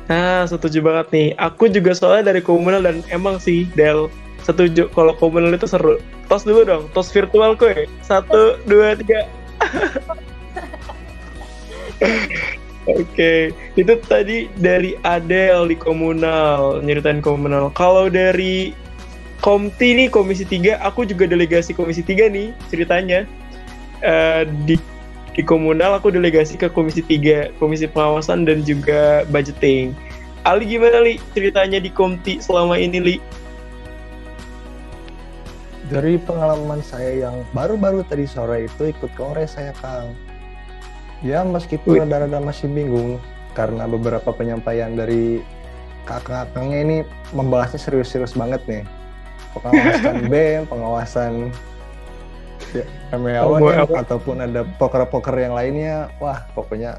Nah, 0.04 0.44
setuju 0.44 0.78
banget 0.84 1.06
nih. 1.12 1.28
Aku 1.40 1.64
juga 1.72 1.96
soalnya 1.96 2.32
dari 2.32 2.44
komunal 2.44 2.84
dan 2.84 3.00
emang 3.08 3.40
sih, 3.40 3.64
Del, 3.72 4.12
setuju 4.44 4.92
kalau 4.92 5.16
komunal 5.16 5.56
itu 5.56 5.66
seru. 5.66 5.98
Tos 6.28 6.44
dulu 6.44 6.62
dong, 6.68 6.84
tos 6.92 7.10
virtual 7.10 7.56
kue. 7.56 7.88
Satu, 8.04 8.60
dua, 8.68 8.94
tiga. 8.94 9.26
Oke, 12.84 13.48
itu 13.80 13.92
tadi 14.04 14.44
dari 14.60 14.92
Adel 15.08 15.72
di 15.72 15.76
komunal, 15.76 16.84
nyeritain 16.84 17.24
komunal. 17.24 17.72
Kalau 17.72 18.12
dari 18.12 18.76
Komti 19.40 19.92
nih, 19.96 20.08
Komisi 20.08 20.44
3, 20.44 20.80
aku 20.80 21.04
juga 21.04 21.28
delegasi 21.28 21.72
Komisi 21.72 22.04
3 22.04 22.28
nih 22.28 22.52
ceritanya. 22.68 23.24
Eh, 24.04 24.44
di 24.68 24.76
di 25.34 25.42
komunal 25.42 25.98
aku 25.98 26.12
delegasi 26.12 26.60
ke 26.60 26.68
Komisi 26.68 27.00
3, 27.00 27.56
Komisi 27.56 27.88
Pengawasan 27.88 28.44
dan 28.44 28.60
juga 28.64 29.24
Budgeting. 29.32 29.96
Ali 30.44 30.68
gimana 30.68 31.00
Li 31.00 31.16
ceritanya 31.32 31.80
di 31.80 31.88
Komti 31.88 32.36
selama 32.36 32.76
ini 32.76 33.00
Li? 33.00 33.16
Dari 35.84 36.16
pengalaman 36.16 36.80
saya 36.80 37.28
yang 37.28 37.44
baru-baru 37.52 38.00
tadi 38.08 38.24
sore 38.24 38.64
itu 38.72 38.88
ikut 38.88 39.12
kongres 39.20 39.60
saya 39.60 39.76
Kang. 39.84 40.16
Ya 41.20 41.44
meskipun 41.44 42.04
rada-rada 42.04 42.40
masih 42.40 42.72
bingung 42.72 43.20
karena 43.52 43.84
beberapa 43.84 44.32
penyampaian 44.32 44.96
dari 44.96 45.44
kakak-kakaknya 46.08 46.78
ini 46.84 46.96
membahasnya 47.36 47.80
serius-serius 47.80 48.32
banget 48.32 48.64
nih. 48.64 48.84
Pengawasan 49.56 50.16
BEM, 50.32 50.62
pengawasan 50.68 51.32
ya, 52.72 52.84
Oh, 53.12 53.60
MWAWN, 53.60 53.86
apa? 53.86 53.96
ataupun 54.08 54.36
ada 54.40 54.64
poker-poker 54.80 55.36
yang 55.36 55.52
lainnya. 55.52 56.08
Wah 56.18 56.44
pokoknya 56.56 56.96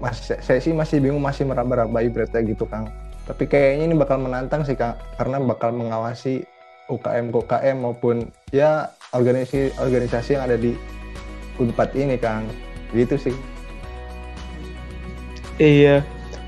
masih, 0.00 0.40
saya 0.40 0.58
sih 0.58 0.72
masih 0.74 0.98
bingung 0.98 1.22
masih 1.22 1.44
meraba-raba 1.44 2.00
ibaratnya 2.00 2.40
gitu 2.48 2.64
Kang. 2.64 2.88
Tapi 3.28 3.46
kayaknya 3.46 3.92
ini 3.92 3.94
bakal 3.94 4.18
menantang 4.18 4.64
sih 4.64 4.74
Kang 4.74 4.98
karena 5.20 5.38
bakal 5.38 5.70
mengawasi 5.70 6.42
UKM 6.90 7.30
UKM 7.30 7.76
maupun 7.78 8.30
ya 8.50 8.90
organisasi 9.12 9.76
organisasi 9.78 10.34
yang 10.34 10.44
ada 10.48 10.56
di 10.56 10.74
Unpad 11.60 11.94
ini 11.94 12.16
Kang. 12.16 12.48
Gitu 12.96 13.16
sih. 13.20 13.36
Iya, 15.60 16.00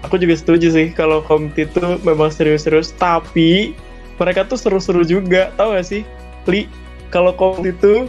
aku 0.03 0.17
juga 0.17 0.35
setuju 0.35 0.73
sih 0.73 0.89
kalau 0.91 1.21
Komti 1.23 1.69
itu 1.69 2.01
memang 2.03 2.33
serius-serius, 2.33 2.91
tapi 2.97 3.77
mereka 4.17 4.49
tuh 4.49 4.57
seru-seru 4.57 5.05
juga, 5.05 5.53
tau 5.61 5.77
gak 5.77 5.87
sih? 5.87 6.03
Li, 6.49 6.67
kalau 7.13 7.37
Komti 7.37 7.71
itu 7.71 8.09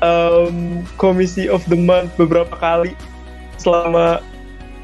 em, 0.00 0.86
komisi 0.96 1.50
of 1.50 1.62
the 1.66 1.78
month 1.78 2.14
beberapa 2.16 2.54
kali 2.56 2.94
selama 3.58 4.22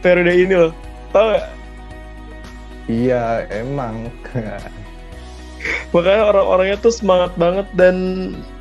periode 0.03 0.35
ini 0.35 0.55
loh, 0.69 0.73
tau 1.15 1.39
gak? 1.39 1.47
Iya 2.91 3.47
emang. 3.53 4.11
Makanya 5.91 6.23
orang-orangnya 6.31 6.77
tuh 6.79 6.93
semangat 6.93 7.33
banget 7.41 7.67
dan 7.75 7.97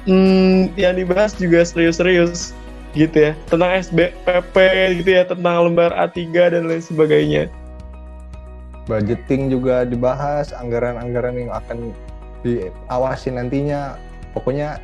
hmm, 0.08 0.74
yang 0.80 0.96
dibahas 0.98 1.36
juga 1.36 1.62
serius-serius 1.68 2.56
gitu 2.96 3.30
ya 3.30 3.32
tentang 3.52 3.72
SBPP 3.78 4.56
gitu 5.04 5.10
ya 5.12 5.24
tentang 5.28 5.70
lembar 5.70 5.94
A3 5.94 6.18
dan 6.34 6.66
lain 6.66 6.82
sebagainya. 6.82 7.52
Budgeting 8.88 9.52
juga 9.52 9.84
dibahas, 9.84 10.56
anggaran-anggaran 10.56 11.36
yang 11.36 11.52
akan 11.52 11.92
diawasi 12.42 13.36
nantinya. 13.36 14.00
Pokoknya 14.32 14.80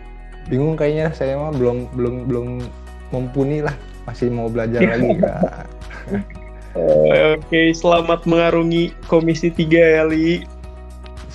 bingung 0.52 0.76
kayaknya 0.76 1.16
saya 1.16 1.40
mah 1.40 1.56
belum 1.56 1.88
belum 1.96 2.16
belum 2.28 2.48
mumpuni 3.16 3.64
lah, 3.64 3.74
masih 4.04 4.28
mau 4.28 4.52
belajar 4.52 4.84
lagi 4.92 5.16
Kak. 5.24 5.66
Eh, 6.76 7.38
Oke, 7.38 7.72
selamat 7.72 8.26
mengarungi 8.28 8.92
Komisi 9.08 9.54
3 9.54 9.72
ya, 9.72 10.04
Li. 10.04 10.44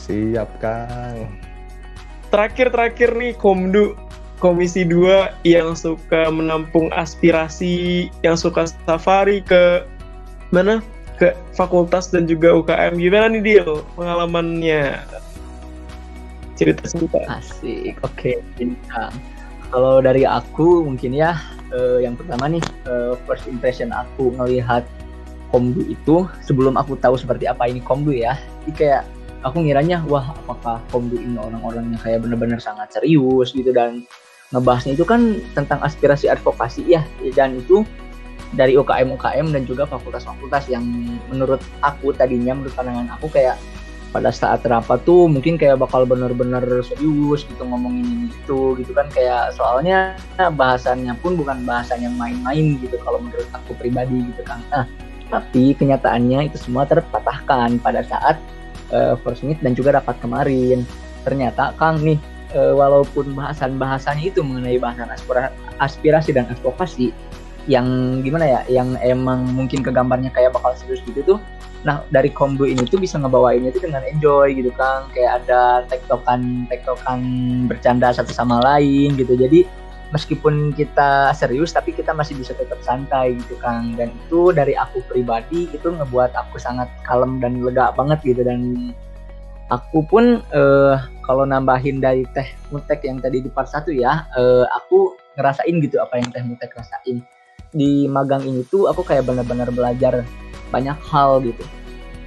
Siap 0.08 0.50
Kang. 0.64 1.28
Terakhir-terakhir 2.32 3.12
nih, 3.12 3.32
Komdu 3.36 3.92
Komisi 4.40 4.86
2 4.88 5.44
yang 5.44 5.76
suka 5.76 6.32
menampung 6.32 6.88
aspirasi, 6.96 8.08
yang 8.24 8.38
suka 8.38 8.70
safari 8.88 9.44
ke 9.44 9.84
mana? 10.48 10.80
Ke 11.20 11.36
fakultas 11.52 12.08
dan 12.08 12.24
juga 12.24 12.56
UKM. 12.56 12.96
Gimana 12.96 13.26
nih, 13.28 13.42
Dil, 13.44 13.84
pengalamannya? 13.98 15.02
Cerita-cerita. 16.56 17.26
Asik, 17.28 18.00
oke. 18.00 18.40
Bintang. 18.56 19.12
Kalau 19.68 20.00
dari 20.00 20.24
aku 20.24 20.88
mungkin 20.88 21.12
ya, 21.12 21.36
eh, 21.74 22.06
yang 22.06 22.16
pertama 22.16 22.48
nih, 22.48 22.64
eh, 22.88 23.12
first 23.28 23.44
impression 23.44 23.92
aku 23.92 24.32
ngelihat 24.40 24.88
Komdu 25.48 25.80
itu 25.88 26.28
sebelum 26.44 26.76
aku 26.76 26.96
tahu 27.00 27.16
seperti 27.16 27.48
apa 27.48 27.68
ini 27.68 27.80
Komdu 27.82 28.12
ya. 28.14 28.36
Jadi 28.64 28.72
kayak 28.76 29.04
aku 29.46 29.62
ngiranya, 29.62 30.02
wah 30.08 30.34
apakah 30.34 30.82
Komdu 30.90 31.18
ini 31.18 31.38
orang-orangnya 31.38 31.98
kayak 32.02 32.26
bener-bener 32.26 32.58
sangat 32.58 32.90
serius 32.90 33.54
gitu 33.54 33.70
dan 33.70 34.02
ngebahasnya 34.50 34.96
itu 34.96 35.04
kan 35.04 35.38
tentang 35.52 35.78
aspirasi 35.84 36.26
advokasi 36.32 36.82
ya. 36.88 37.02
Dan 37.36 37.60
itu 37.60 37.84
dari 38.56 38.74
UKM 38.80 39.12
UKM 39.14 39.52
dan 39.52 39.62
juga 39.68 39.84
fakultas-fakultas 39.84 40.72
yang 40.72 40.82
menurut 41.28 41.60
aku 41.84 42.16
tadinya 42.16 42.56
menurut 42.56 42.72
pandangan 42.72 43.12
aku 43.20 43.28
kayak 43.28 43.60
pada 44.08 44.32
saat 44.32 44.64
rapat 44.64 45.04
tuh 45.04 45.28
mungkin 45.28 45.60
kayak 45.60 45.84
bakal 45.84 46.08
bener-bener 46.08 46.64
serius 46.80 47.44
gitu 47.44 47.60
ngomongin 47.60 48.32
itu 48.32 48.72
gitu 48.80 48.96
kan. 48.96 49.04
Kayak 49.12 49.52
soalnya 49.52 50.16
bahasannya 50.40 51.12
pun 51.20 51.36
bukan 51.36 51.68
bahasan 51.68 52.00
yang 52.00 52.16
main-main 52.16 52.80
gitu 52.80 52.96
kalau 53.04 53.20
menurut 53.20 53.44
aku 53.52 53.76
pribadi 53.76 54.24
gitu 54.32 54.42
kan. 54.48 54.64
Nah 54.72 54.88
tapi 55.28 55.76
kenyataannya 55.76 56.48
itu 56.48 56.56
semua 56.56 56.88
terpatahkan 56.88 57.76
pada 57.84 58.00
saat 58.00 58.40
eh, 58.92 59.14
first 59.20 59.42
meet 59.44 59.58
dan 59.60 59.72
juga 59.72 59.98
rapat 59.98 60.16
kemarin 60.20 60.84
ternyata 61.26 61.76
Kang 61.76 62.00
nih 62.00 62.18
eh, 62.54 62.74
walaupun 62.74 63.32
bahasan-bahasannya 63.36 64.32
itu 64.32 64.40
mengenai 64.40 64.80
bahasan 64.80 65.08
aspira- 65.12 65.54
aspirasi 65.80 66.30
dan 66.32 66.48
advokasi 66.48 67.12
yang 67.68 68.20
gimana 68.24 68.48
ya 68.48 68.60
yang 68.80 68.96
emang 69.04 69.44
mungkin 69.52 69.84
kegambarnya 69.84 70.32
kayak 70.32 70.56
bakal 70.56 70.72
serius 70.72 71.04
gitu 71.04 71.36
tuh 71.36 71.38
Nah 71.86 72.02
dari 72.10 72.30
kombo 72.34 72.66
ini 72.66 72.82
tuh 72.82 72.98
bisa 72.98 73.20
ngebawainnya 73.22 73.70
tuh 73.70 73.86
dengan 73.86 74.02
enjoy 74.02 74.50
gitu 74.50 74.74
kan, 74.74 75.06
kayak 75.14 75.44
ada 75.44 75.86
tektokan 75.86 76.66
tektokan 76.66 77.20
bercanda 77.70 78.10
satu 78.10 78.34
sama 78.34 78.58
lain 78.64 79.14
gitu. 79.14 79.38
Jadi 79.38 79.62
meskipun 80.10 80.72
kita 80.72 81.32
serius 81.36 81.76
tapi 81.76 81.92
kita 81.92 82.16
masih 82.16 82.36
bisa 82.38 82.56
tetap 82.56 82.80
santai 82.80 83.36
gitu 83.36 83.56
kan. 83.60 83.92
Dan 83.96 84.12
itu 84.26 84.50
dari 84.52 84.72
aku 84.74 85.04
pribadi 85.08 85.68
itu 85.70 85.88
ngebuat 85.88 86.32
aku 86.36 86.56
sangat 86.56 86.88
kalem 87.04 87.40
dan 87.40 87.60
lega 87.60 87.92
banget 87.92 88.20
gitu. 88.24 88.40
Dan 88.44 88.92
aku 89.68 90.04
pun 90.08 90.40
eh, 90.40 90.96
kalau 91.24 91.44
nambahin 91.44 92.00
dari 92.00 92.24
teh 92.32 92.48
mutek 92.72 93.04
yang 93.04 93.20
tadi 93.20 93.44
di 93.44 93.50
part 93.52 93.68
satu 93.68 93.92
ya, 93.92 94.24
eh, 94.36 94.64
aku 94.72 95.16
ngerasain 95.36 95.76
gitu 95.84 96.00
apa 96.00 96.20
yang 96.20 96.28
teh 96.32 96.42
mutek 96.44 96.72
rasain. 96.72 97.20
Di 97.68 98.08
magang 98.08 98.48
ini 98.48 98.64
tuh 98.72 98.88
aku 98.88 99.04
kayak 99.04 99.28
benar-benar 99.28 99.68
belajar 99.68 100.24
banyak 100.72 100.96
hal 101.04 101.44
gitu. 101.44 101.64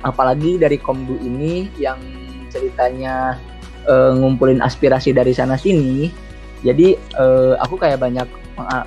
Apalagi 0.01 0.57
dari 0.57 0.77
Komdu 0.81 1.17
ini 1.21 1.69
yang 1.77 1.97
ceritanya 2.49 3.37
uh, 3.87 4.11
ngumpulin 4.17 4.59
aspirasi 4.59 5.15
dari 5.15 5.31
sana 5.31 5.55
sini 5.55 6.11
jadi 6.61 6.97
uh, 7.17 7.57
aku 7.61 7.77
kayak 7.77 8.01
banyak 8.01 8.27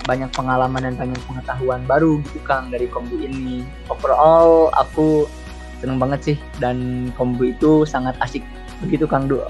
banyak 0.07 0.31
pengalaman 0.31 0.87
dan 0.87 0.95
banyak 0.95 1.19
pengetahuan 1.27 1.83
baru 1.89 2.23
gitu 2.31 2.39
Kang 2.47 2.71
dari 2.71 2.87
Kombu 2.87 3.19
ini 3.19 3.67
overall 3.91 4.71
aku 4.79 5.27
seneng 5.83 5.99
banget 5.99 6.21
sih 6.23 6.37
dan 6.63 7.11
Kombu 7.19 7.51
itu 7.51 7.83
sangat 7.83 8.15
asik 8.23 8.45
begitu 8.85 9.09
Kang 9.11 9.27
Du 9.27 9.43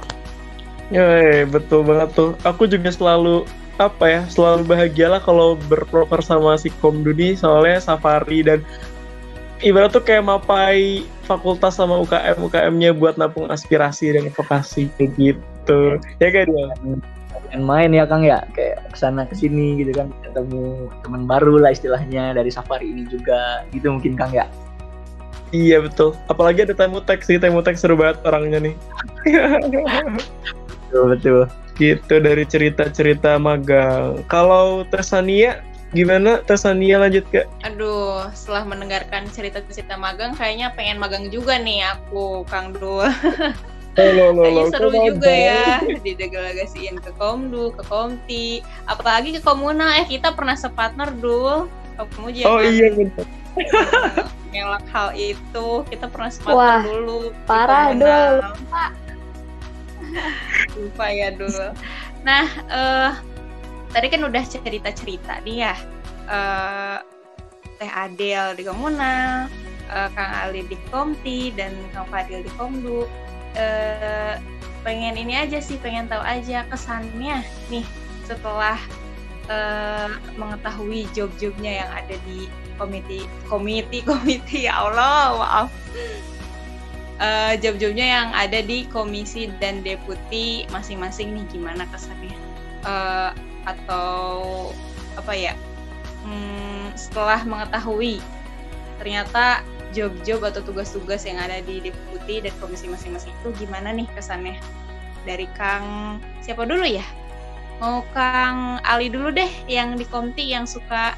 Ya, 0.93 1.49
betul 1.49 1.81
banget 1.81 2.13
tuh. 2.13 2.37
Aku 2.45 2.69
juga 2.69 2.93
selalu 2.93 3.49
apa 3.81 4.05
ya, 4.05 4.21
selalu 4.29 4.69
bahagia 4.69 5.09
lah 5.11 5.23
kalau 5.23 5.57
berproker 5.67 6.21
sama 6.21 6.61
si 6.61 6.69
Komdu 6.79 7.17
nih 7.17 7.35
soalnya 7.35 7.81
safari 7.81 8.45
dan 8.45 8.61
ibarat 9.65 9.91
tuh 9.97 10.05
kayak 10.05 10.29
mapai 10.29 11.09
fakultas 11.25 11.81
sama 11.81 11.97
UKM 12.05 12.37
UKM-nya 12.37 12.93
buat 12.93 13.17
nampung 13.17 13.49
aspirasi 13.49 14.13
dan 14.13 14.29
advokasi 14.29 14.93
kayak 15.01 15.11
gitu. 15.17 15.81
Ya 16.21 16.29
kan 16.29 16.47
dia? 16.53 16.69
Main 17.63 17.95
ya 17.95 18.09
Kang 18.09 18.27
ya? 18.27 18.43
Kayak 18.57 18.91
ke 18.91 18.97
sana 18.99 19.23
ke 19.29 19.39
sini 19.39 19.79
gitu 19.79 19.95
kan 19.95 20.11
ketemu 20.27 20.91
teman 21.07 21.23
baru 21.31 21.63
lah 21.63 21.71
istilahnya 21.71 22.35
dari 22.35 22.51
safari 22.51 22.91
ini 22.91 23.07
juga 23.07 23.63
gitu 23.71 23.95
mungkin 23.95 24.19
Kang 24.19 24.35
ya? 24.35 24.51
Iya 25.55 25.87
betul. 25.87 26.19
Apalagi 26.27 26.67
ada 26.67 26.75
temu 26.75 26.99
teks 26.99 27.31
sih 27.31 27.39
temu 27.39 27.63
teks 27.63 27.87
seru 27.87 27.95
banget 27.95 28.19
orangnya 28.27 28.59
nih. 28.59 28.75
Betul 30.91 31.05
betul. 31.15 31.41
Gitu 31.79 32.15
dari 32.19 32.43
cerita-cerita 32.47 33.39
magang 33.39 34.27
kalau 34.27 34.83
Tesania 34.91 35.63
gimana? 35.95 36.43
Tesania 36.43 36.99
lanjut 36.99 37.23
ke 37.31 37.47
aduh 37.63 38.27
setelah 38.35 38.67
mendengarkan 38.67 39.31
cerita-cerita 39.31 39.95
magang 39.95 40.35
kayaknya 40.35 40.75
pengen 40.75 40.99
magang 40.99 41.31
juga 41.31 41.55
nih 41.59 41.87
aku 41.87 42.43
Kang 42.51 42.75
Dul 42.75 43.07
Kayaknya 43.95 44.65
seru 44.75 44.91
juga 44.91 45.31
ya 45.31 45.79
didelegasiin 46.07 46.99
ke 46.99 47.15
Komdu, 47.15 47.71
ke 47.79 47.83
Komti, 47.87 48.59
apalagi 48.91 49.39
ke 49.39 49.41
komunal. 49.41 49.95
Eh 50.03 50.07
kita 50.11 50.35
pernah 50.35 50.59
separtner 50.59 51.15
dulu. 51.15 51.71
Kamu 51.95 52.35
jangan 52.35 52.51
Oh 52.51 52.59
iya 52.59 52.91
benar. 52.91 53.27
Ngelak 54.51 54.87
hal 54.91 55.09
itu. 55.15 55.67
Kita 55.87 56.11
pernah 56.11 56.31
separtner 56.35 56.91
dulu. 56.91 57.31
Parah 57.47 57.95
dulu. 57.95 58.27
Lupa. 58.43 58.85
Lupa 60.79 61.07
ya 61.15 61.29
dulu. 61.31 61.67
Nah, 62.27 62.45
uh, 62.67 63.11
tadi 63.95 64.07
kan 64.11 64.27
udah 64.27 64.43
cerita-cerita 64.43 65.39
nih 65.47 65.71
ya. 65.71 65.75
Uh, 66.27 66.99
Teh 67.79 67.91
Adel 67.91 68.59
di 68.59 68.63
komunal, 68.67 69.47
uh, 69.87 70.09
Kang 70.15 70.33
Ali 70.35 70.67
di 70.67 70.79
Komti, 70.91 71.55
dan 71.55 71.75
Kang 71.95 72.11
Fadil 72.11 72.43
di 72.43 72.51
Komdu 72.59 73.07
uh, 73.57 74.35
pengen 74.85 75.17
ini 75.17 75.35
aja 75.39 75.59
sih 75.65 75.81
pengen 75.81 76.07
tahu 76.07 76.21
aja 76.21 76.69
kesannya 76.69 77.41
nih 77.73 77.87
setelah 78.29 78.77
uh, 79.49 80.13
mengetahui 80.37 81.09
job-jobnya 81.17 81.85
yang 81.85 81.91
ada 81.93 82.17
di 82.29 82.47
komite 82.77 83.25
komite 83.49 84.05
komite 84.09 84.69
ya 84.69 84.85
Allah 84.85 85.39
maaf. 85.39 85.69
Uh, 87.15 87.55
job-jobnya 87.63 88.07
yang 88.11 88.29
ada 88.35 88.59
di 88.59 88.91
komisi 88.91 89.47
dan 89.63 89.87
deputi 89.87 90.67
masing-masing 90.75 91.31
nih 91.31 91.47
gimana 91.47 91.87
kesannya? 91.95 92.35
Uh, 92.83 93.31
atau 93.65 94.75
apa 95.15 95.33
ya? 95.33 95.55
Hmm, 96.27 96.91
setelah 96.99 97.47
mengetahui 97.47 98.19
ternyata 98.99 99.63
job-job 99.95 100.43
atau 100.43 100.61
tugas-tugas 100.61 101.23
yang 101.25 101.39
ada 101.39 101.63
di 101.63 101.79
deputi 101.79 102.43
dan 102.43 102.53
komisi 102.59 102.91
masing-masing 102.91 103.31
itu 103.31 103.49
gimana 103.65 103.95
nih 103.95 104.11
kesannya? 104.13 104.59
Dari 105.25 105.49
Kang 105.55 106.19
siapa 106.43 106.67
dulu 106.67 106.85
ya? 106.85 107.07
Mau 107.79 108.03
Kang 108.13 108.83
Ali 108.83 109.09
dulu 109.09 109.31
deh 109.31 109.49
yang 109.71 109.95
di 109.95 110.05
komti 110.05 110.51
yang 110.51 110.67
suka 110.67 111.15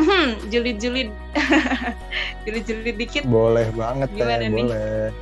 julid-julid. 0.52 1.12
Julid-julid 2.46 2.96
dikit. 2.96 3.22
Boleh 3.28 3.68
banget 3.76 4.08
ya 4.16 4.40
boleh. 4.48 5.12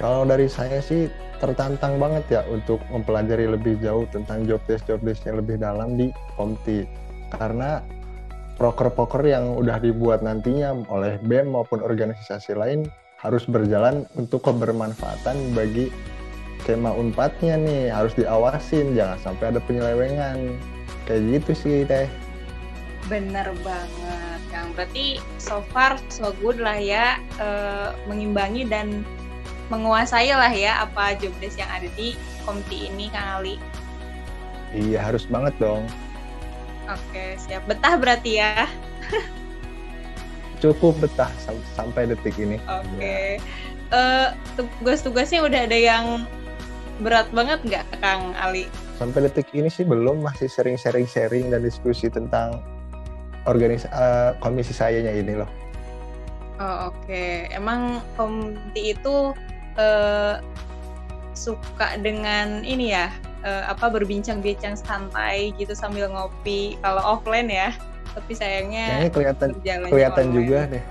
Kalau 0.00 0.24
dari 0.26 0.48
saya 0.48 0.80
sih 0.82 1.06
tertantang 1.38 1.98
banget 1.98 2.24
ya 2.30 2.42
untuk 2.48 2.78
mempelajari 2.90 3.50
lebih 3.50 3.78
jauh 3.82 4.06
tentang 4.10 4.46
job 4.46 4.62
desk 4.70 4.86
job 4.86 5.02
desknya 5.02 5.38
lebih 5.38 5.60
dalam 5.60 5.94
di 5.94 6.10
komti. 6.34 6.86
Karena 7.30 7.82
proker-proker 8.62 9.26
yang 9.26 9.58
udah 9.58 9.82
dibuat 9.82 10.22
nantinya 10.22 10.86
oleh 10.86 11.18
BEM 11.26 11.50
maupun 11.50 11.82
organisasi 11.82 12.54
lain 12.54 12.86
harus 13.18 13.42
berjalan 13.50 14.06
untuk 14.14 14.46
kebermanfaatan 14.46 15.34
bagi 15.50 15.90
skema 16.62 16.94
unpadnya 16.94 17.58
nih. 17.58 17.90
Harus 17.90 18.14
diawasin 18.14 18.94
jangan 18.94 19.18
sampai 19.18 19.50
ada 19.50 19.58
penyelewengan. 19.66 20.54
Kayak 21.10 21.42
gitu 21.42 21.52
sih 21.58 21.76
teh. 21.82 22.06
Bener 23.10 23.50
banget 23.66 24.40
Kang. 24.54 24.70
Berarti 24.78 25.18
so 25.42 25.66
far 25.74 25.98
so 26.06 26.30
good 26.38 26.62
lah 26.62 26.78
ya 26.78 27.18
e, 27.42 27.48
mengimbangi 28.06 28.62
dan 28.62 29.02
menguasai 29.74 30.30
lah 30.30 30.54
ya 30.54 30.86
apa 30.86 31.18
jobdesk 31.18 31.58
yang 31.58 31.70
ada 31.74 31.90
di 31.98 32.14
komti 32.46 32.86
ini 32.86 33.10
Kang 33.10 33.42
Ali. 33.42 33.58
Iya 34.70 35.02
harus 35.02 35.26
banget 35.26 35.50
dong 35.58 35.82
Oke, 36.90 37.38
siap. 37.38 37.62
Betah 37.70 37.94
berarti 37.94 38.42
ya? 38.42 38.66
Cukup 40.62 40.98
betah 41.02 41.30
sam 41.42 41.58
sampai 41.74 42.10
detik 42.10 42.38
ini. 42.38 42.58
Oke. 42.70 43.02
Ya. 43.02 43.42
Uh, 43.92 44.28
tugas-tugasnya 44.56 45.44
udah 45.44 45.66
ada 45.68 45.78
yang 45.78 46.24
berat 47.02 47.28
banget 47.34 47.60
nggak, 47.66 47.86
Kang 47.98 48.32
Ali? 48.38 48.70
Sampai 48.96 49.26
detik 49.26 49.50
ini 49.52 49.66
sih 49.66 49.82
belum, 49.82 50.22
masih 50.22 50.46
sering 50.46 50.78
sharing-sharing 50.78 51.50
dan 51.50 51.66
diskusi 51.66 52.06
tentang 52.06 52.62
organisasi 53.50 53.90
uh, 53.90 54.38
komisi 54.38 54.70
sayanya 54.70 55.10
ini 55.10 55.34
loh. 55.34 55.50
Oh, 56.62 56.94
oke. 56.94 57.10
Okay. 57.10 57.50
Emang 57.50 57.98
komiti 58.14 58.94
itu 58.94 59.34
uh, 59.76 60.38
suka 61.34 61.98
dengan 61.98 62.62
ini 62.62 62.94
ya, 62.94 63.10
uh, 63.42 63.70
apa 63.70 63.90
berbincang-bincang 63.90 64.78
santai 64.78 65.54
gitu 65.58 65.74
sambil 65.76 66.10
ngopi. 66.10 66.78
Kalau 66.80 67.02
offline 67.18 67.50
ya 67.50 67.70
tapi 68.12 68.32
sayangnya 68.36 68.86
Kayaknya 68.92 69.12
kelihatan 69.12 69.48
kelihatan 69.88 70.26
juga 70.36 70.58
deh. 70.68 70.84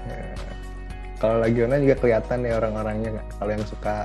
Kalau 1.21 1.37
lagi 1.37 1.57
online 1.61 1.85
juga 1.85 1.97
kelihatan 2.01 2.37
nih 2.41 2.53
orang-orangnya 2.57 3.09
nggak? 3.13 3.27
Kalau 3.37 3.51
yang 3.53 3.65
suka 3.69 3.95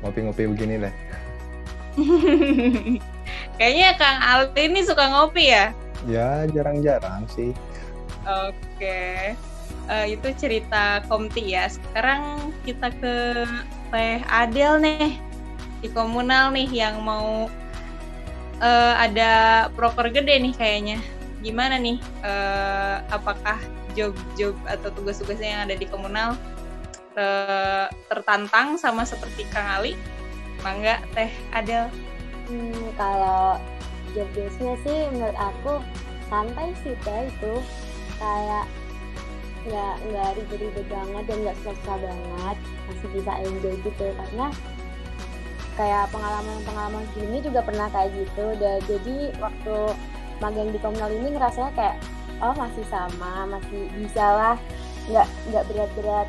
ngopi-ngopi 0.00 0.42
begini 0.48 0.74
deh. 0.88 0.94
Kayaknya 3.60 3.88
Kang 4.00 4.18
Alti 4.24 4.72
ini 4.72 4.80
suka 4.88 5.04
ngopi 5.12 5.52
ya? 5.52 5.76
Ya 6.08 6.48
jarang-jarang 6.48 7.28
sih. 7.28 7.52
Oke. 8.24 8.56
Okay. 8.80 9.16
uh, 9.92 10.08
eh, 10.08 10.16
itu 10.16 10.28
cerita 10.40 11.04
Komti 11.04 11.52
ya. 11.52 11.68
Sekarang 11.68 12.54
kita 12.64 12.88
ke 12.96 13.44
Teh 13.92 14.24
Adel 14.32 14.80
nih 14.80 15.27
di 15.78 15.88
komunal 15.92 16.50
nih 16.50 16.68
yang 16.70 17.00
mau 17.02 17.46
uh, 18.58 18.94
ada 18.98 19.66
proker 19.74 20.10
gede 20.10 20.38
nih 20.42 20.54
kayaknya. 20.54 20.98
Gimana 21.42 21.78
nih? 21.78 21.98
Uh, 22.22 23.02
apakah 23.14 23.58
job-job 23.94 24.54
atau 24.66 24.90
tugas-tugasnya 24.94 25.48
yang 25.48 25.62
ada 25.70 25.76
di 25.78 25.86
komunal 25.86 26.34
uh, 27.14 27.86
tertantang 28.10 28.78
sama 28.78 29.06
seperti 29.06 29.46
Kang 29.54 29.66
Ali? 29.66 29.94
Mangga 30.66 30.98
Teh 31.14 31.30
Adel. 31.54 31.86
Hmm, 32.50 32.90
kalau 32.98 33.62
job 34.16 34.28
desknya 34.34 34.74
sih 34.82 34.98
menurut 35.14 35.36
aku 35.36 35.78
santai 36.28 36.72
sih 36.82 36.96
teh 37.04 37.28
itu 37.28 37.54
kayak 38.18 38.66
nggak 39.68 39.94
nggak 40.08 40.30
ribet-ribet 40.38 40.86
banget 40.88 41.22
dan 41.28 41.36
nggak 41.44 41.56
susah-susah 41.60 41.96
banget 42.00 42.56
masih 42.88 43.08
bisa 43.12 43.32
enjoy 43.44 43.74
gitu 43.84 44.06
karena 44.16 44.46
kayak 45.78 46.10
pengalaman-pengalaman 46.10 47.06
sebelumnya 47.14 47.40
juga 47.46 47.60
pernah 47.62 47.86
kayak 47.94 48.10
gitu. 48.18 48.46
Dan 48.58 48.76
jadi 48.90 49.16
waktu 49.38 49.76
magang 50.42 50.70
di 50.74 50.78
komunal 50.82 51.10
ini 51.14 51.38
ngerasanya 51.38 51.70
kayak 51.78 51.96
oh 52.42 52.54
masih 52.58 52.84
sama 52.90 53.46
masih 53.46 53.86
bisa 53.94 54.26
lah. 54.26 54.56
Nggak 55.06 55.28
nggak 55.54 55.64
berat-berat 55.70 56.28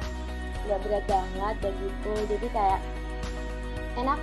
nggak 0.70 0.80
berat 0.86 1.04
banget 1.10 1.56
dan 1.66 1.74
gitu. 1.82 2.14
Jadi 2.30 2.48
kayak 2.54 2.80
enak 3.98 4.20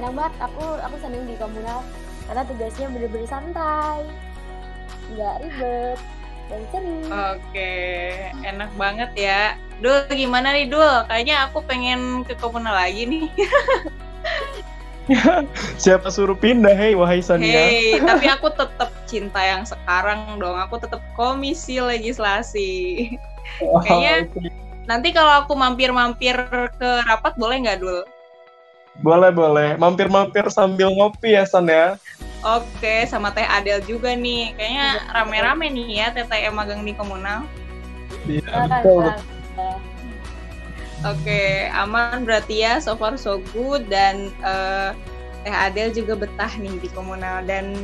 enak 0.00 0.12
banget. 0.16 0.34
Aku 0.40 0.64
aku 0.80 0.96
seneng 1.04 1.28
di 1.28 1.36
komunal 1.36 1.84
karena 2.26 2.42
tugasnya 2.48 2.86
bener-bener 2.88 3.28
santai 3.28 4.08
nggak 5.12 5.34
ribet 5.44 5.98
dan 6.48 6.62
seru 6.72 6.96
oke 7.10 7.74
enak 8.40 8.70
banget 8.80 9.10
ya. 9.18 9.42
Dul 9.82 10.06
gimana 10.14 10.54
nih 10.54 10.70
Dul? 10.70 11.04
Kayaknya 11.10 11.50
aku 11.50 11.58
pengen 11.66 12.22
ke 12.22 12.38
komunal 12.38 12.78
lagi 12.78 13.02
nih 13.02 13.26
Siapa 15.82 16.08
suruh 16.14 16.38
pindah, 16.38 16.72
hei 16.72 16.94
wahai 16.94 17.18
Sania? 17.18 17.68
Hei, 17.68 17.98
tapi 17.98 18.30
aku 18.30 18.48
tetap 18.54 18.90
cinta 19.10 19.42
yang 19.42 19.66
sekarang 19.66 20.38
dong. 20.38 20.54
Aku 20.62 20.78
tetap 20.78 21.02
komisi 21.18 21.82
legislasi. 21.82 22.70
Wah, 23.60 23.82
kayaknya- 23.82 24.30
oke. 24.30 24.48
Nanti 24.82 25.14
kalau 25.14 25.46
aku 25.46 25.54
mampir-mampir 25.54 26.34
ke 26.74 26.90
rapat 27.06 27.38
boleh 27.38 27.62
nggak 27.62 27.78
dul? 27.78 28.02
Boleh, 28.98 29.30
boleh. 29.30 29.78
Mampir-mampir 29.78 30.50
sambil 30.50 30.90
ngopi 30.90 31.38
ya, 31.38 31.46
San 31.46 31.70
ya? 31.70 31.96
Oke, 32.42 33.06
sama 33.06 33.30
Teh 33.30 33.46
Adel 33.46 33.78
juga 33.86 34.12
nih. 34.18 34.52
Kayaknya 34.58 34.88
rame-rame 35.14 35.70
nih 35.70 35.88
ya 36.02 36.06
TTM 36.10 36.54
magang 36.58 36.82
di 36.82 36.92
komunal. 36.98 37.46
Iya, 38.26 38.42
Silakan, 38.42 38.70
betul. 38.82 39.04
Oke, 41.02 41.66
aman 41.74 42.22
berarti 42.22 42.62
ya 42.62 42.78
so 42.78 42.94
far 42.94 43.18
so 43.18 43.42
good 43.50 43.90
dan 43.90 44.30
eh, 44.46 44.90
Teh 45.42 45.50
Adel 45.50 45.90
juga 45.90 46.14
betah 46.14 46.54
nih 46.54 46.78
di 46.78 46.86
komunal 46.94 47.42
dan 47.42 47.74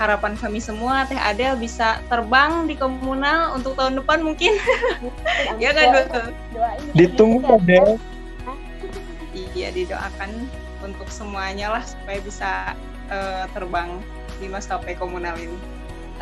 harapan 0.00 0.32
kami 0.40 0.56
semua 0.56 1.04
Teh 1.04 1.20
Adel 1.20 1.60
bisa 1.60 2.00
terbang 2.08 2.64
di 2.64 2.72
komunal 2.72 3.52
untuk 3.52 3.76
tahun 3.76 4.00
depan 4.00 4.24
mungkin. 4.24 4.56
Amin. 4.56 5.60
ya 5.60 5.76
kan 5.76 5.86
Doain- 5.92 6.34
doain 6.56 6.80
ya. 6.80 6.92
Ditunggu, 6.96 7.44
Adel. 7.44 8.00
Iya 9.52 9.68
didoakan 9.76 10.48
untuk 10.80 11.08
semuanya 11.12 11.76
lah 11.76 11.84
supaya 11.84 12.24
bisa 12.24 12.72
eh, 13.12 13.44
terbang 13.52 14.00
di 14.40 14.48
maskapai 14.48 14.96
komunal 14.96 15.36
ini. 15.36 15.56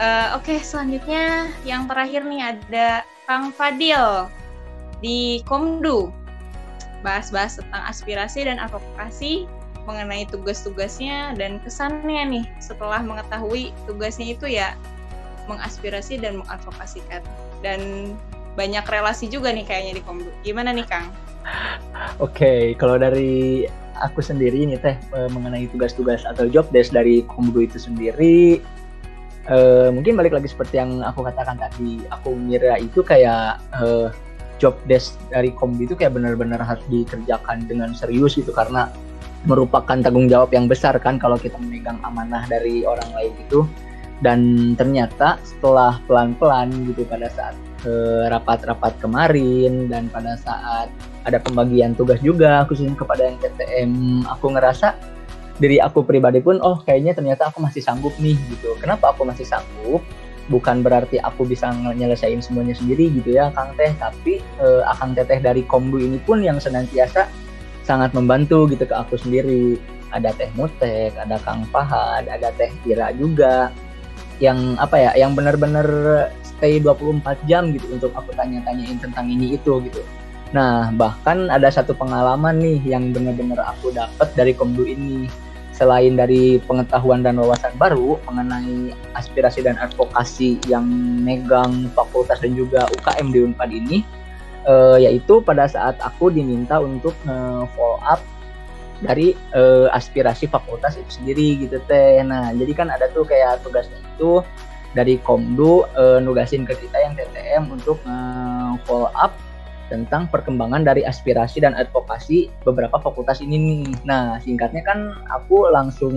Eh, 0.03 0.29
Oke 0.35 0.59
selanjutnya 0.59 1.55
yang 1.63 1.87
terakhir 1.87 2.27
nih 2.27 2.43
ada 2.43 3.07
Kang 3.31 3.55
Fadil 3.55 4.27
di 4.99 5.39
Komdu 5.47 6.11
bahas-bahas 7.05 7.61
tentang 7.61 7.85
aspirasi 7.85 8.49
dan 8.49 8.57
advokasi 8.57 9.45
mengenai 9.85 10.25
tugas-tugasnya 10.33 11.37
dan 11.37 11.61
kesannya 11.61 12.41
nih 12.41 12.45
setelah 12.57 13.05
mengetahui 13.05 13.77
tugasnya 13.85 14.33
itu 14.33 14.49
ya 14.49 14.73
mengaspirasi 15.45 16.17
dan 16.17 16.41
mengadvokasikan 16.41 17.21
dan 17.61 17.81
banyak 18.57 18.85
relasi 18.89 19.29
juga 19.29 19.53
nih 19.53 19.69
kayaknya 19.69 20.01
di 20.01 20.03
Komdu. 20.03 20.31
Gimana 20.41 20.73
nih 20.73 20.89
Kang? 20.89 21.13
Oke, 22.17 22.73
kalau 22.81 22.97
dari 22.97 23.69
aku 24.01 24.25
sendiri 24.25 24.65
nih 24.65 24.81
teh 24.81 24.97
eh, 24.97 25.29
mengenai 25.29 25.69
tugas-tugas 25.69 26.25
atau 26.25 26.49
job 26.49 26.65
desk 26.73 26.97
dari 26.97 27.21
Komdu 27.29 27.61
itu 27.61 27.77
sendiri, 27.77 28.65
eh, 29.53 29.89
mungkin 29.93 30.17
balik 30.17 30.33
lagi 30.33 30.49
seperti 30.49 30.81
yang 30.81 31.05
aku 31.05 31.21
katakan 31.27 31.61
tadi, 31.61 32.01
aku 32.09 32.33
ngira 32.33 32.81
itu 32.81 33.05
kayak 33.05 33.61
eh, 33.77 34.09
job 34.65 34.81
desk 34.89 35.21
dari 35.29 35.53
Komdu 35.53 35.85
itu 35.85 35.93
kayak 35.93 36.17
benar-benar 36.17 36.65
harus 36.65 36.81
dikerjakan 36.89 37.69
dengan 37.69 37.93
serius 37.93 38.41
gitu 38.41 38.49
karena 38.57 38.89
merupakan 39.45 40.01
tanggung 40.01 40.25
jawab 40.25 40.49
yang 40.57 40.65
besar 40.65 40.97
kan 40.97 41.21
kalau 41.21 41.37
kita 41.37 41.61
memegang 41.61 42.01
amanah 42.01 42.49
dari 42.49 42.89
orang 42.89 43.13
lain 43.13 43.37
itu. 43.45 43.69
Dan 44.25 44.73
ternyata 44.81 45.37
setelah 45.45 46.01
pelan-pelan 46.09 46.73
gitu 46.89 47.05
pada 47.05 47.29
saat 47.29 47.53
eh, 47.85 48.25
rapat-rapat 48.33 48.97
kemarin 49.05 49.93
dan 49.93 50.09
pada 50.09 50.41
saat 50.41 50.89
ada 51.29 51.37
pembagian 51.45 51.93
tugas 51.93 52.25
juga 52.25 52.65
khususnya 52.65 52.97
kepada 52.97 53.29
yang 53.29 53.37
TTM 53.41 54.25
aku 54.25 54.57
ngerasa 54.57 54.97
diri 55.61 55.77
aku 55.77 56.03
pribadi 56.09 56.41
pun 56.41 56.57
oh 56.65 56.81
kayaknya 56.83 57.13
ternyata 57.13 57.53
aku 57.53 57.61
masih 57.61 57.85
sanggup 57.85 58.17
nih 58.17 58.39
gitu. 58.49 58.73
Kenapa 58.81 59.13
aku 59.13 59.29
masih 59.29 59.45
sanggup 59.45 60.01
bukan 60.49 60.85
berarti 60.85 61.21
aku 61.21 61.49
bisa 61.49 61.73
nyelesain 61.73 62.41
semuanya 62.41 62.77
sendiri 62.77 63.09
gitu 63.15 63.37
ya 63.37 63.53
Kang 63.53 63.73
Teh. 63.77 63.93
Tapi 63.97 64.41
eh, 64.41 64.83
Akang 64.91 65.17
Teteh 65.17 65.41
dari 65.41 65.63
Komdu 65.65 66.01
ini 66.01 66.21
pun 66.21 66.45
yang 66.45 66.61
senantiasa 66.61 67.29
sangat 67.85 68.17
membantu 68.17 68.69
gitu 68.69 68.85
ke 68.89 68.95
aku 68.95 69.17
sendiri. 69.21 69.77
Ada 70.15 70.31
Teh 70.39 70.51
Mutek 70.55 71.19
ada 71.19 71.43
Kang 71.43 71.67
Fahad 71.75 72.31
ada 72.31 72.55
Teh 72.55 72.71
Ira 72.87 73.11
juga 73.17 73.75
yang 74.43 74.75
apa 74.83 74.99
ya 74.99 75.11
yang 75.15 75.35
benar-benar 75.35 75.87
stay 76.43 76.79
24 76.79 77.23
jam 77.51 77.75
gitu 77.75 77.87
untuk 77.95 78.15
aku 78.15 78.31
tanya-tanyain 78.35 78.99
tentang 79.03 79.27
ini 79.31 79.59
itu 79.59 79.83
gitu. 79.87 80.03
Nah, 80.55 80.95
bahkan 80.95 81.51
ada 81.51 81.67
satu 81.67 81.99
pengalaman 81.99 82.63
nih 82.63 82.79
yang 82.87 83.11
benar-benar 83.11 83.59
aku 83.75 83.91
dapat 83.91 84.31
dari 84.39 84.55
Komdu 84.55 84.87
ini. 84.87 85.27
Selain 85.75 86.15
dari 86.15 86.63
pengetahuan 86.63 87.27
dan 87.27 87.35
wawasan 87.35 87.75
baru 87.75 88.23
mengenai 88.31 88.95
aspirasi 89.19 89.67
dan 89.67 89.75
advokasi 89.83 90.63
yang 90.71 90.87
megang 91.27 91.91
fakultas 91.99 92.39
dan 92.39 92.55
juga 92.55 92.87
UKM 92.95 93.35
di 93.35 93.39
Unpad 93.43 93.71
ini, 93.75 94.07
eh, 94.71 94.99
yaitu 95.03 95.43
pada 95.43 95.67
saat 95.67 95.99
aku 95.99 96.31
diminta 96.31 96.79
untuk 96.79 97.19
follow 97.75 97.99
up 98.07 98.23
dari 99.03 99.35
eh, 99.35 99.87
aspirasi 99.91 100.47
fakultas 100.47 100.95
itu 100.95 101.11
sendiri 101.19 101.67
gitu 101.67 101.83
teh. 101.91 102.23
Nah, 102.23 102.55
jadi 102.55 102.73
kan 102.79 102.95
ada 102.95 103.11
tuh 103.11 103.27
kayak 103.27 103.67
tugasnya 103.67 103.99
itu 103.99 104.47
dari 104.95 105.19
Komdu 105.19 105.91
eh, 105.99 106.23
nugasin 106.23 106.63
ke 106.63 106.79
kita 106.79 107.03
yang 107.03 107.19
TTM 107.19 107.67
untuk 107.75 107.99
follow 108.87 109.11
up 109.19 109.35
tentang 109.95 110.27
perkembangan 110.27 110.83
dari 110.83 111.07
aspirasi 111.07 111.63
dan 111.63 111.79
advokasi 111.79 112.51
beberapa 112.67 112.99
fakultas 112.99 113.39
ini 113.39 113.55
nih. 113.55 113.85
Nah, 114.03 114.43
singkatnya 114.43 114.83
kan 114.83 115.15
aku 115.31 115.71
langsung 115.71 116.15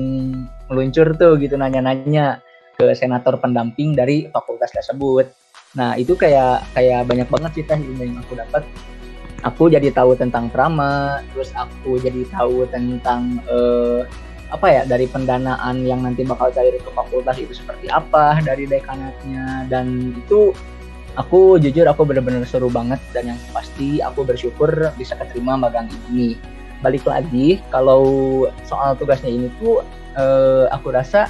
meluncur 0.65 1.13
tuh 1.13 1.37
gitu 1.37 1.53
nanya-nanya 1.53 2.41
ke 2.73 2.89
senator 2.97 3.37
pendamping 3.37 3.93
dari 3.93 4.25
fakultas 4.33 4.73
tersebut. 4.73 5.29
Nah, 5.77 5.93
itu 5.93 6.17
kayak 6.17 6.65
kayak 6.73 7.05
banyak 7.05 7.29
banget 7.29 7.69
teh 7.69 7.77
ilmu 7.77 8.01
yang 8.01 8.17
aku 8.25 8.33
dapat. 8.33 8.65
Aku 9.45 9.69
jadi 9.69 9.93
tahu 9.93 10.17
tentang 10.17 10.49
prama, 10.49 11.21
terus 11.29 11.53
aku 11.53 12.01
jadi 12.01 12.25
tahu 12.33 12.65
tentang 12.73 13.37
eh, 13.45 14.01
apa 14.47 14.67
ya 14.71 14.81
dari 14.87 15.05
pendanaan 15.05 15.83
yang 15.83 16.01
nanti 16.01 16.23
bakal 16.23 16.47
cair 16.55 16.71
ke 16.79 16.91
fakultas 16.95 17.35
itu 17.35 17.51
seperti 17.51 17.91
apa 17.91 18.39
dari 18.47 18.63
dekanatnya 18.63 19.67
dan 19.67 20.15
itu 20.15 20.55
aku 21.17 21.57
jujur 21.57 21.89
aku 21.89 22.05
benar-benar 22.05 22.45
seru 22.47 22.69
banget. 22.71 23.01
Dan 23.11 23.35
yang 23.35 23.39
pasti 23.51 23.99
aku 23.99 24.23
bersyukur 24.23 24.69
bisa 24.95 25.17
keterima 25.17 25.57
magang 25.57 25.89
ini. 26.13 26.37
Balik 26.85 27.09
lagi 27.09 27.59
kalau 27.73 28.45
soal 28.69 28.93
tugasnya 28.95 29.33
ini 29.33 29.49
tuh 29.57 29.81
eh, 30.15 30.65
aku 30.69 30.93
rasa 30.93 31.27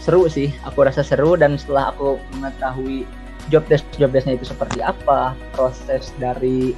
seru 0.00 0.30
sih. 0.30 0.54
Aku 0.64 0.86
rasa 0.86 1.02
seru 1.02 1.34
dan 1.34 1.58
setelah 1.58 1.90
aku 1.90 2.22
mengetahui 2.38 3.04
job 3.50 3.66
desk 3.66 3.82
job 3.98 4.14
desknya 4.14 4.38
itu 4.38 4.46
seperti 4.46 4.78
apa 4.78 5.34
proses 5.56 6.14
dari 6.22 6.76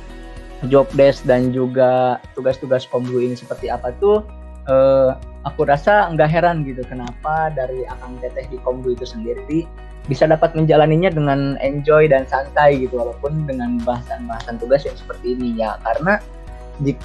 job 0.72 0.88
desk 0.96 1.26
dan 1.28 1.52
juga 1.52 2.22
tugas-tugas 2.32 2.88
kombu 2.88 3.20
ini 3.20 3.36
seperti 3.36 3.68
apa 3.68 3.92
tuh 4.00 4.24
eh, 4.70 5.12
aku 5.44 5.68
rasa 5.68 6.08
nggak 6.16 6.30
heran 6.30 6.64
gitu 6.64 6.80
kenapa 6.88 7.52
dari 7.52 7.84
akang 7.84 8.16
teteh 8.24 8.48
di 8.48 8.56
kombu 8.64 8.96
itu 8.96 9.04
sendiri 9.04 9.68
bisa 10.04 10.28
dapat 10.28 10.52
menjalaninya 10.52 11.08
dengan 11.08 11.56
enjoy 11.64 12.08
dan 12.12 12.28
santai 12.28 12.84
gitu 12.84 13.00
walaupun 13.00 13.48
dengan 13.48 13.80
bahasan-bahasan 13.82 14.60
tugas 14.60 14.84
yang 14.84 14.96
seperti 14.96 15.36
ini. 15.36 15.56
Ya 15.56 15.80
karena 15.80 16.20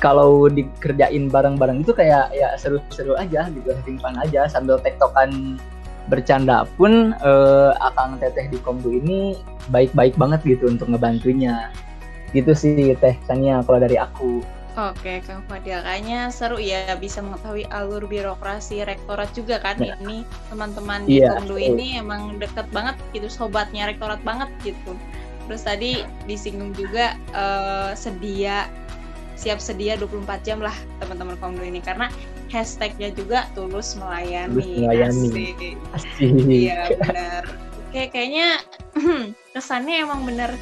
kalau 0.02 0.50
dikerjain 0.50 1.30
bareng-bareng 1.30 1.86
itu 1.86 1.94
kayak 1.94 2.34
ya 2.34 2.58
seru-seru 2.58 3.14
aja 3.16 3.48
gitu 3.54 3.70
fun 4.02 4.18
aja 4.18 4.50
sambil 4.50 4.82
tektokan 4.82 5.62
bercanda 6.10 6.66
pun 6.74 7.14
eh, 7.14 7.72
akang 7.80 8.18
teteh 8.18 8.50
di 8.50 8.58
kombu 8.66 8.98
ini 8.98 9.38
baik-baik 9.70 10.18
banget 10.18 10.42
gitu 10.44 10.68
untuk 10.68 10.90
ngebantunya. 10.90 11.70
Gitu 12.34 12.52
sih 12.54 12.74
teh 12.98 13.16
Sania 13.26 13.62
kalau 13.64 13.80
dari 13.82 13.96
aku 13.96 14.42
Oke, 14.78 15.20
Kang 15.26 15.42
Fadil, 15.50 15.82
kayaknya 15.82 16.30
seru 16.30 16.62
ya 16.62 16.94
bisa 16.96 17.20
mengetahui 17.26 17.66
alur 17.74 18.06
birokrasi 18.06 18.86
rektorat 18.86 19.28
juga 19.34 19.58
kan 19.58 19.76
Ya. 19.82 19.98
ini 20.00 20.22
teman-teman 20.54 21.10
di 21.10 21.20
Iya, 21.20 21.36
Komdu 21.36 21.58
ini 21.58 21.98
emang 21.98 22.38
deket 22.38 22.70
banget 22.70 22.96
gitu 23.12 23.28
sobatnya 23.28 23.90
rektorat 23.90 24.22
banget 24.22 24.48
gitu. 24.62 24.94
Terus 25.50 25.66
tadi 25.66 26.06
disinggung 26.30 26.78
juga 26.78 27.18
eh, 27.34 27.92
sedia 27.98 28.70
siap 29.40 29.58
sedia 29.64 29.96
24 29.96 30.44
jam 30.44 30.60
lah 30.62 30.76
teman-teman 31.00 31.36
Komdu 31.42 31.64
ini 31.66 31.82
karena 31.82 32.12
hashtagnya 32.54 33.10
juga 33.16 33.50
tulus 33.58 33.98
melayani. 33.98 34.54
Tulus 34.54 34.70
melayani. 34.86 35.28
Asik. 35.98 36.30
Iya 36.46 36.94
benar. 37.00 37.44
Oke 37.90 38.06
kayaknya 38.14 38.62
kesannya 39.58 40.06
emang 40.06 40.22
bener 40.30 40.54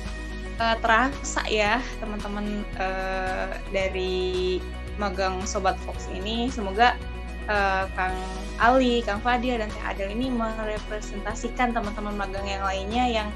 eh, 0.58 0.76
terasa 0.82 1.42
ya 1.48 1.80
teman-teman 2.02 2.66
eh, 2.78 3.50
dari 3.70 4.58
magang 4.98 5.46
Sobat 5.46 5.78
Fox 5.86 6.10
ini. 6.10 6.50
Semoga 6.50 6.98
eh, 7.46 7.86
Kang 7.94 8.18
Ali, 8.58 9.06
Kang 9.06 9.22
Fadil 9.22 9.62
dan 9.62 9.70
Teh 9.70 9.86
Adel 9.86 10.14
ini 10.14 10.34
merepresentasikan 10.34 11.72
teman-teman 11.74 12.18
magang 12.18 12.46
yang 12.50 12.66
lainnya 12.66 13.06
yang 13.06 13.30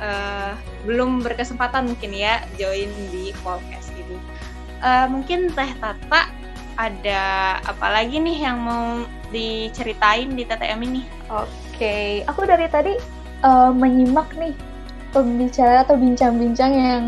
eh, 0.00 0.52
belum 0.88 1.20
berkesempatan 1.20 1.92
mungkin 1.92 2.12
ya 2.16 2.42
join 2.56 2.88
di 3.12 3.36
podcast 3.44 3.92
ini. 3.94 4.16
Eh, 4.82 5.06
mungkin 5.12 5.52
Teh 5.52 5.72
Tata 5.78 6.32
ada 6.80 7.22
apa 7.68 7.86
lagi 7.92 8.16
nih 8.16 8.48
yang 8.48 8.64
mau 8.64 9.04
diceritain 9.28 10.32
di 10.32 10.48
TTM 10.48 10.80
ini? 10.88 11.02
Oke, 11.28 12.24
aku 12.24 12.48
dari 12.48 12.64
tadi 12.72 12.96
eh, 13.44 13.70
menyimak 13.76 14.32
nih 14.40 14.71
pembicara 15.12 15.84
atau 15.84 15.94
bincang-bincang 15.94 16.72
yang 16.72 17.04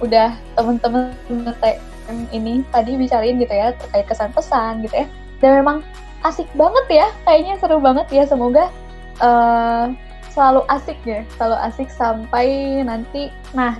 udah 0.00 0.32
temen-temen 0.56 1.12
TM 1.60 2.18
ini 2.32 2.64
tadi 2.72 2.96
bicarain 2.96 3.36
gitu 3.36 3.52
ya 3.52 3.76
terkait 3.76 4.06
kesan 4.08 4.30
pesan 4.32 4.84
gitu 4.84 5.04
ya. 5.04 5.06
dan 5.44 5.60
memang 5.60 5.78
asik 6.24 6.48
banget 6.56 7.04
ya 7.04 7.06
kayaknya 7.28 7.54
seru 7.60 7.78
banget 7.78 8.08
ya. 8.08 8.24
Semoga 8.24 8.72
uh, 9.20 9.92
selalu 10.32 10.64
asik 10.72 10.98
ya 11.04 11.22
selalu 11.36 11.56
asik 11.68 11.88
sampai 11.92 12.80
nanti. 12.82 13.28
Nah 13.52 13.76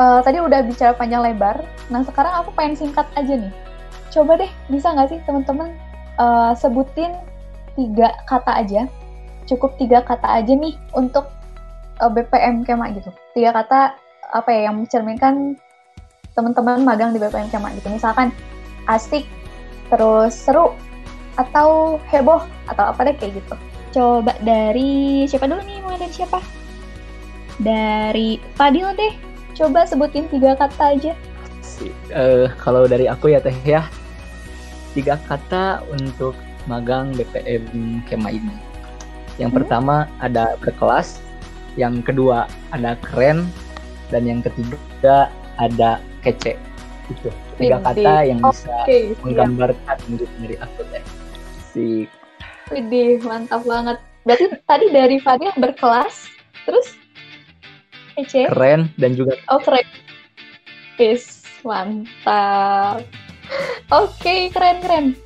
uh, 0.00 0.24
tadi 0.24 0.40
udah 0.40 0.64
bicara 0.64 0.96
panjang 0.96 1.20
lebar. 1.20 1.60
Nah 1.92 2.00
sekarang 2.04 2.32
aku 2.44 2.50
pengen 2.56 2.76
singkat 2.80 3.06
aja 3.14 3.36
nih. 3.36 3.52
Coba 4.08 4.40
deh 4.40 4.50
bisa 4.72 4.88
nggak 4.96 5.08
sih 5.12 5.20
teman-teman 5.28 5.76
uh, 6.16 6.56
sebutin 6.56 7.12
tiga 7.76 8.16
kata 8.24 8.64
aja? 8.64 8.88
Cukup 9.44 9.76
tiga 9.76 10.00
kata 10.00 10.40
aja 10.40 10.52
nih 10.52 10.76
untuk 10.96 11.28
uh, 12.00 12.10
BPM 12.10 12.62
Kema 12.62 12.90
gitu. 12.94 13.10
Tiga 13.34 13.54
kata 13.54 13.94
apa 14.28 14.48
ya 14.52 14.70
yang 14.70 14.84
mencerminkan 14.84 15.56
teman-teman 16.36 16.86
magang 16.86 17.10
di 17.10 17.18
BPM 17.18 17.50
Kema 17.50 17.74
gitu. 17.74 17.90
Misalkan 17.90 18.30
asik 18.86 19.26
terus 19.88 20.34
seru 20.36 20.74
atau 21.38 21.96
heboh 22.10 22.42
atau 22.66 22.84
apa 22.90 23.10
deh 23.10 23.14
kayak 23.18 23.42
gitu. 23.42 23.54
Coba 23.94 24.36
dari 24.42 25.24
siapa 25.26 25.48
dulu 25.48 25.62
nih 25.64 25.78
mulai 25.80 25.98
dari 26.02 26.14
siapa? 26.14 26.38
Dari 27.58 28.38
Fadil 28.54 28.94
deh. 28.94 29.14
Coba 29.58 29.82
sebutin 29.88 30.30
tiga 30.30 30.54
kata 30.54 30.94
aja. 30.94 31.12
Uh, 32.10 32.50
kalau 32.58 32.86
dari 32.86 33.06
aku 33.10 33.34
ya 33.34 33.42
teh 33.42 33.54
ya. 33.66 33.86
Tiga 34.94 35.18
kata 35.30 35.82
untuk 35.94 36.34
magang 36.66 37.14
BPM 37.14 38.02
Kema 38.06 38.34
ini. 38.34 38.54
Yang 39.38 39.50
hmm? 39.54 39.58
pertama 39.62 39.96
ada 40.18 40.58
berkelas 40.58 41.22
yang 41.78 42.02
kedua 42.02 42.50
ada 42.74 42.98
keren 43.00 43.46
dan 44.10 44.26
yang 44.26 44.42
ketiga 44.42 45.30
ada 45.62 46.02
kece 46.26 46.58
itu 47.08 47.30
tiga 47.56 47.78
kata 47.80 48.26
yang 48.26 48.42
bisa 48.42 48.74
okay, 48.84 49.14
menggambarkan 49.22 49.96
hidup 50.10 50.30
dari 50.42 50.56
aku 50.58 50.80
teh 50.90 51.04
si 51.72 51.86
Widih, 52.68 53.24
mantap 53.24 53.64
banget. 53.64 53.96
Berarti 54.28 54.44
tadi 54.68 54.86
dari 54.92 55.16
Fadil 55.24 55.48
berkelas, 55.56 56.28
terus 56.68 57.00
kece? 58.12 58.52
Keren 58.52 58.92
dan 59.00 59.16
juga 59.16 59.40
Oh, 59.48 59.56
keren. 59.56 59.84
Is, 61.00 61.48
mantap. 61.64 63.08
Oke, 63.88 64.20
okay, 64.20 64.40
keren-keren. 64.52 65.16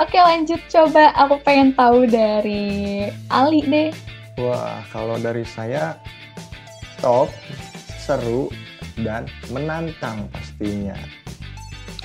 Oke, 0.00 0.16
lanjut 0.16 0.62
coba. 0.72 1.12
Aku 1.26 1.42
pengen 1.44 1.76
tahu 1.76 2.08
dari 2.08 3.10
Ali 3.28 3.60
deh. 3.68 3.90
Wah, 4.38 4.86
kalau 4.94 5.18
dari 5.18 5.42
saya 5.42 5.98
top, 7.02 7.26
seru, 7.98 8.46
dan 9.02 9.26
menantang 9.50 10.30
pastinya. 10.30 10.94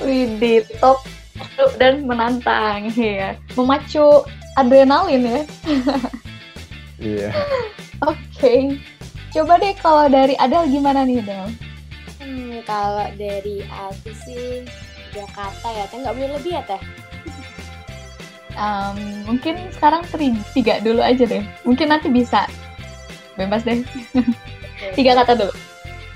Widih, 0.01 0.65
top, 0.81 1.05
seru, 1.37 1.69
dan 1.77 2.09
menantang. 2.09 2.89
ya. 2.97 3.37
Memacu 3.53 4.25
adrenalin 4.57 5.23
ya. 5.29 5.41
Iya. 7.03 7.35
Oke. 8.07 8.15
Okay. 8.31 8.61
Coba 9.35 9.59
deh 9.59 9.75
kalau 9.75 10.07
dari 10.07 10.39
Adel 10.39 10.71
gimana 10.71 11.03
nih, 11.03 11.19
Del? 11.19 11.51
Hmm, 12.23 12.63
kalau 12.63 13.11
dari 13.19 13.59
aku 13.67 14.13
sih 14.23 14.63
Jakarta 15.11 15.67
ya, 15.67 15.83
teh 15.91 15.99
nggak 15.99 16.15
boleh 16.15 16.31
lebih 16.39 16.53
ya 16.55 16.63
teh. 16.63 16.79
Um, 18.53 19.25
mungkin 19.25 19.57
sekarang 19.73 20.05
tiga 20.53 20.77
dulu 20.85 21.01
aja 21.01 21.25
deh. 21.25 21.41
Mungkin 21.65 21.89
nanti 21.89 22.09
bisa. 22.09 22.45
Bebas 23.33 23.65
deh. 23.65 23.81
tiga 24.97 25.17
kata 25.17 25.33
dulu. 25.33 25.53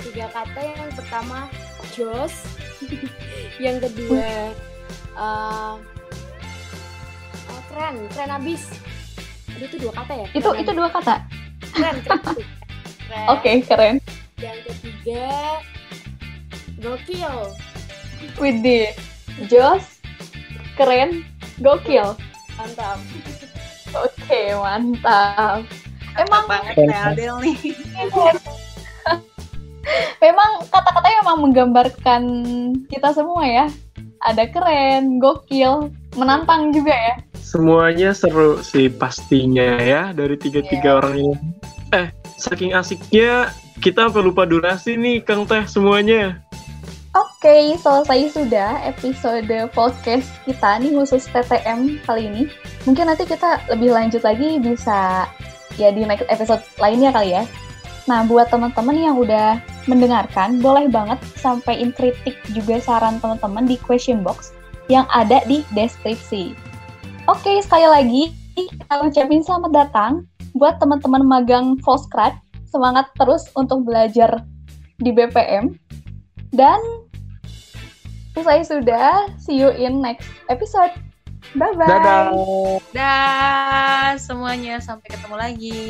Tiga 0.05 0.29
kata 0.29 0.61
yang 0.61 0.91
pertama 0.93 1.49
Jos, 1.97 2.45
yang 3.63 3.81
kedua 3.81 4.53
uh, 5.17 5.81
keren 7.73 7.95
keren 8.13 8.31
abis. 8.37 8.69
Aduh, 9.57 9.65
itu 9.65 9.77
dua 9.81 9.93
kata 9.97 10.13
ya? 10.13 10.27
Itu 10.37 10.49
itu 10.53 10.71
dua 10.77 10.89
kata? 10.93 11.25
Keren 11.73 11.97
keren, 12.05 12.21
keren. 13.09 13.25
oke 13.33 13.41
okay, 13.41 13.55
keren. 13.65 13.95
Yang 14.37 14.59
ketiga 14.69 15.25
gokil. 16.77 17.35
Widih. 18.37 18.93
Jos 19.49 20.01
keren 20.77 21.25
gokil 21.61 22.13
mantap 22.57 22.97
oke 24.03 24.11
okay, 24.17 24.51
mantap 24.57 25.61
emang 26.17 26.43
banget 26.49 26.75
ya 26.89 27.13
Adel 27.13 27.35
nih 27.41 27.57
memang 30.25 30.49
kata-katanya 30.67 31.17
memang 31.23 31.37
menggambarkan 31.47 32.23
kita 32.91 33.15
semua 33.15 33.45
ya 33.47 33.65
ada 34.25 34.49
keren, 34.49 35.21
gokil, 35.21 35.93
menantang 36.17 36.73
juga 36.73 36.93
ya. 36.93 37.15
Semuanya 37.37 38.11
seru 38.11 38.59
sih 38.65 38.89
pastinya 38.89 39.77
ya 39.79 40.11
dari 40.11 40.35
tiga-tiga 40.35 40.97
yeah. 40.97 40.97
orang 40.99 41.15
ini. 41.15 41.35
Eh, 41.95 42.07
saking 42.35 42.75
asiknya 42.75 43.53
kita 43.79 44.09
sampai 44.09 44.25
lupa 44.25 44.43
durasi 44.43 44.97
nih 44.97 45.23
Kang 45.23 45.45
Teh 45.45 45.63
semuanya. 45.69 46.41
Oke, 47.17 47.49
okay, 47.49 47.63
selesai 47.81 48.29
sudah 48.29 48.77
episode 48.85 49.49
podcast 49.73 50.29
kita 50.45 50.77
nih 50.77 50.93
khusus 50.93 51.25
TTM 51.25 51.97
kali 52.05 52.29
ini. 52.29 52.43
Mungkin 52.85 53.09
nanti 53.09 53.25
kita 53.25 53.57
lebih 53.73 53.89
lanjut 53.89 54.21
lagi 54.21 54.61
bisa 54.61 55.25
ya 55.81 55.89
di 55.89 56.05
next 56.05 56.29
episode 56.29 56.61
lainnya 56.77 57.09
kali 57.09 57.33
ya. 57.33 57.49
Nah, 58.05 58.21
buat 58.21 58.53
teman-teman 58.53 58.93
yang 58.93 59.17
udah 59.17 59.57
mendengarkan, 59.89 60.61
boleh 60.61 60.93
banget 60.93 61.17
sampaikan 61.41 61.89
kritik 61.89 62.37
juga 62.53 62.77
saran 62.77 63.17
teman-teman 63.17 63.65
di 63.65 63.81
question 63.81 64.21
box 64.21 64.53
yang 64.85 65.09
ada 65.09 65.41
di 65.49 65.65
deskripsi. 65.73 66.53
Oke, 67.25 67.65
sekali 67.65 67.89
lagi 67.89 68.23
kita 68.53 68.93
ucapin 69.01 69.41
selamat 69.41 69.71
datang 69.73 70.11
buat 70.53 70.77
teman-teman 70.77 71.25
magang 71.25 71.81
Volkskrad. 71.81 72.37
Semangat 72.69 73.09
terus 73.17 73.49
untuk 73.57 73.89
belajar 73.89 74.45
di 75.01 75.09
BPM. 75.09 75.73
Dan 76.55 77.06
selesai 78.37 78.69
sudah, 78.69 79.33
see 79.41 79.57
you 79.57 79.73
in 79.73 79.97
next 79.97 80.29
episode. 80.45 80.93
Bye-bye. 81.57 81.89
Dadah. 81.89 82.25
Dadah 82.93 84.13
semuanya, 84.21 84.77
sampai 84.77 85.09
ketemu 85.09 85.35
lagi. 85.41 85.81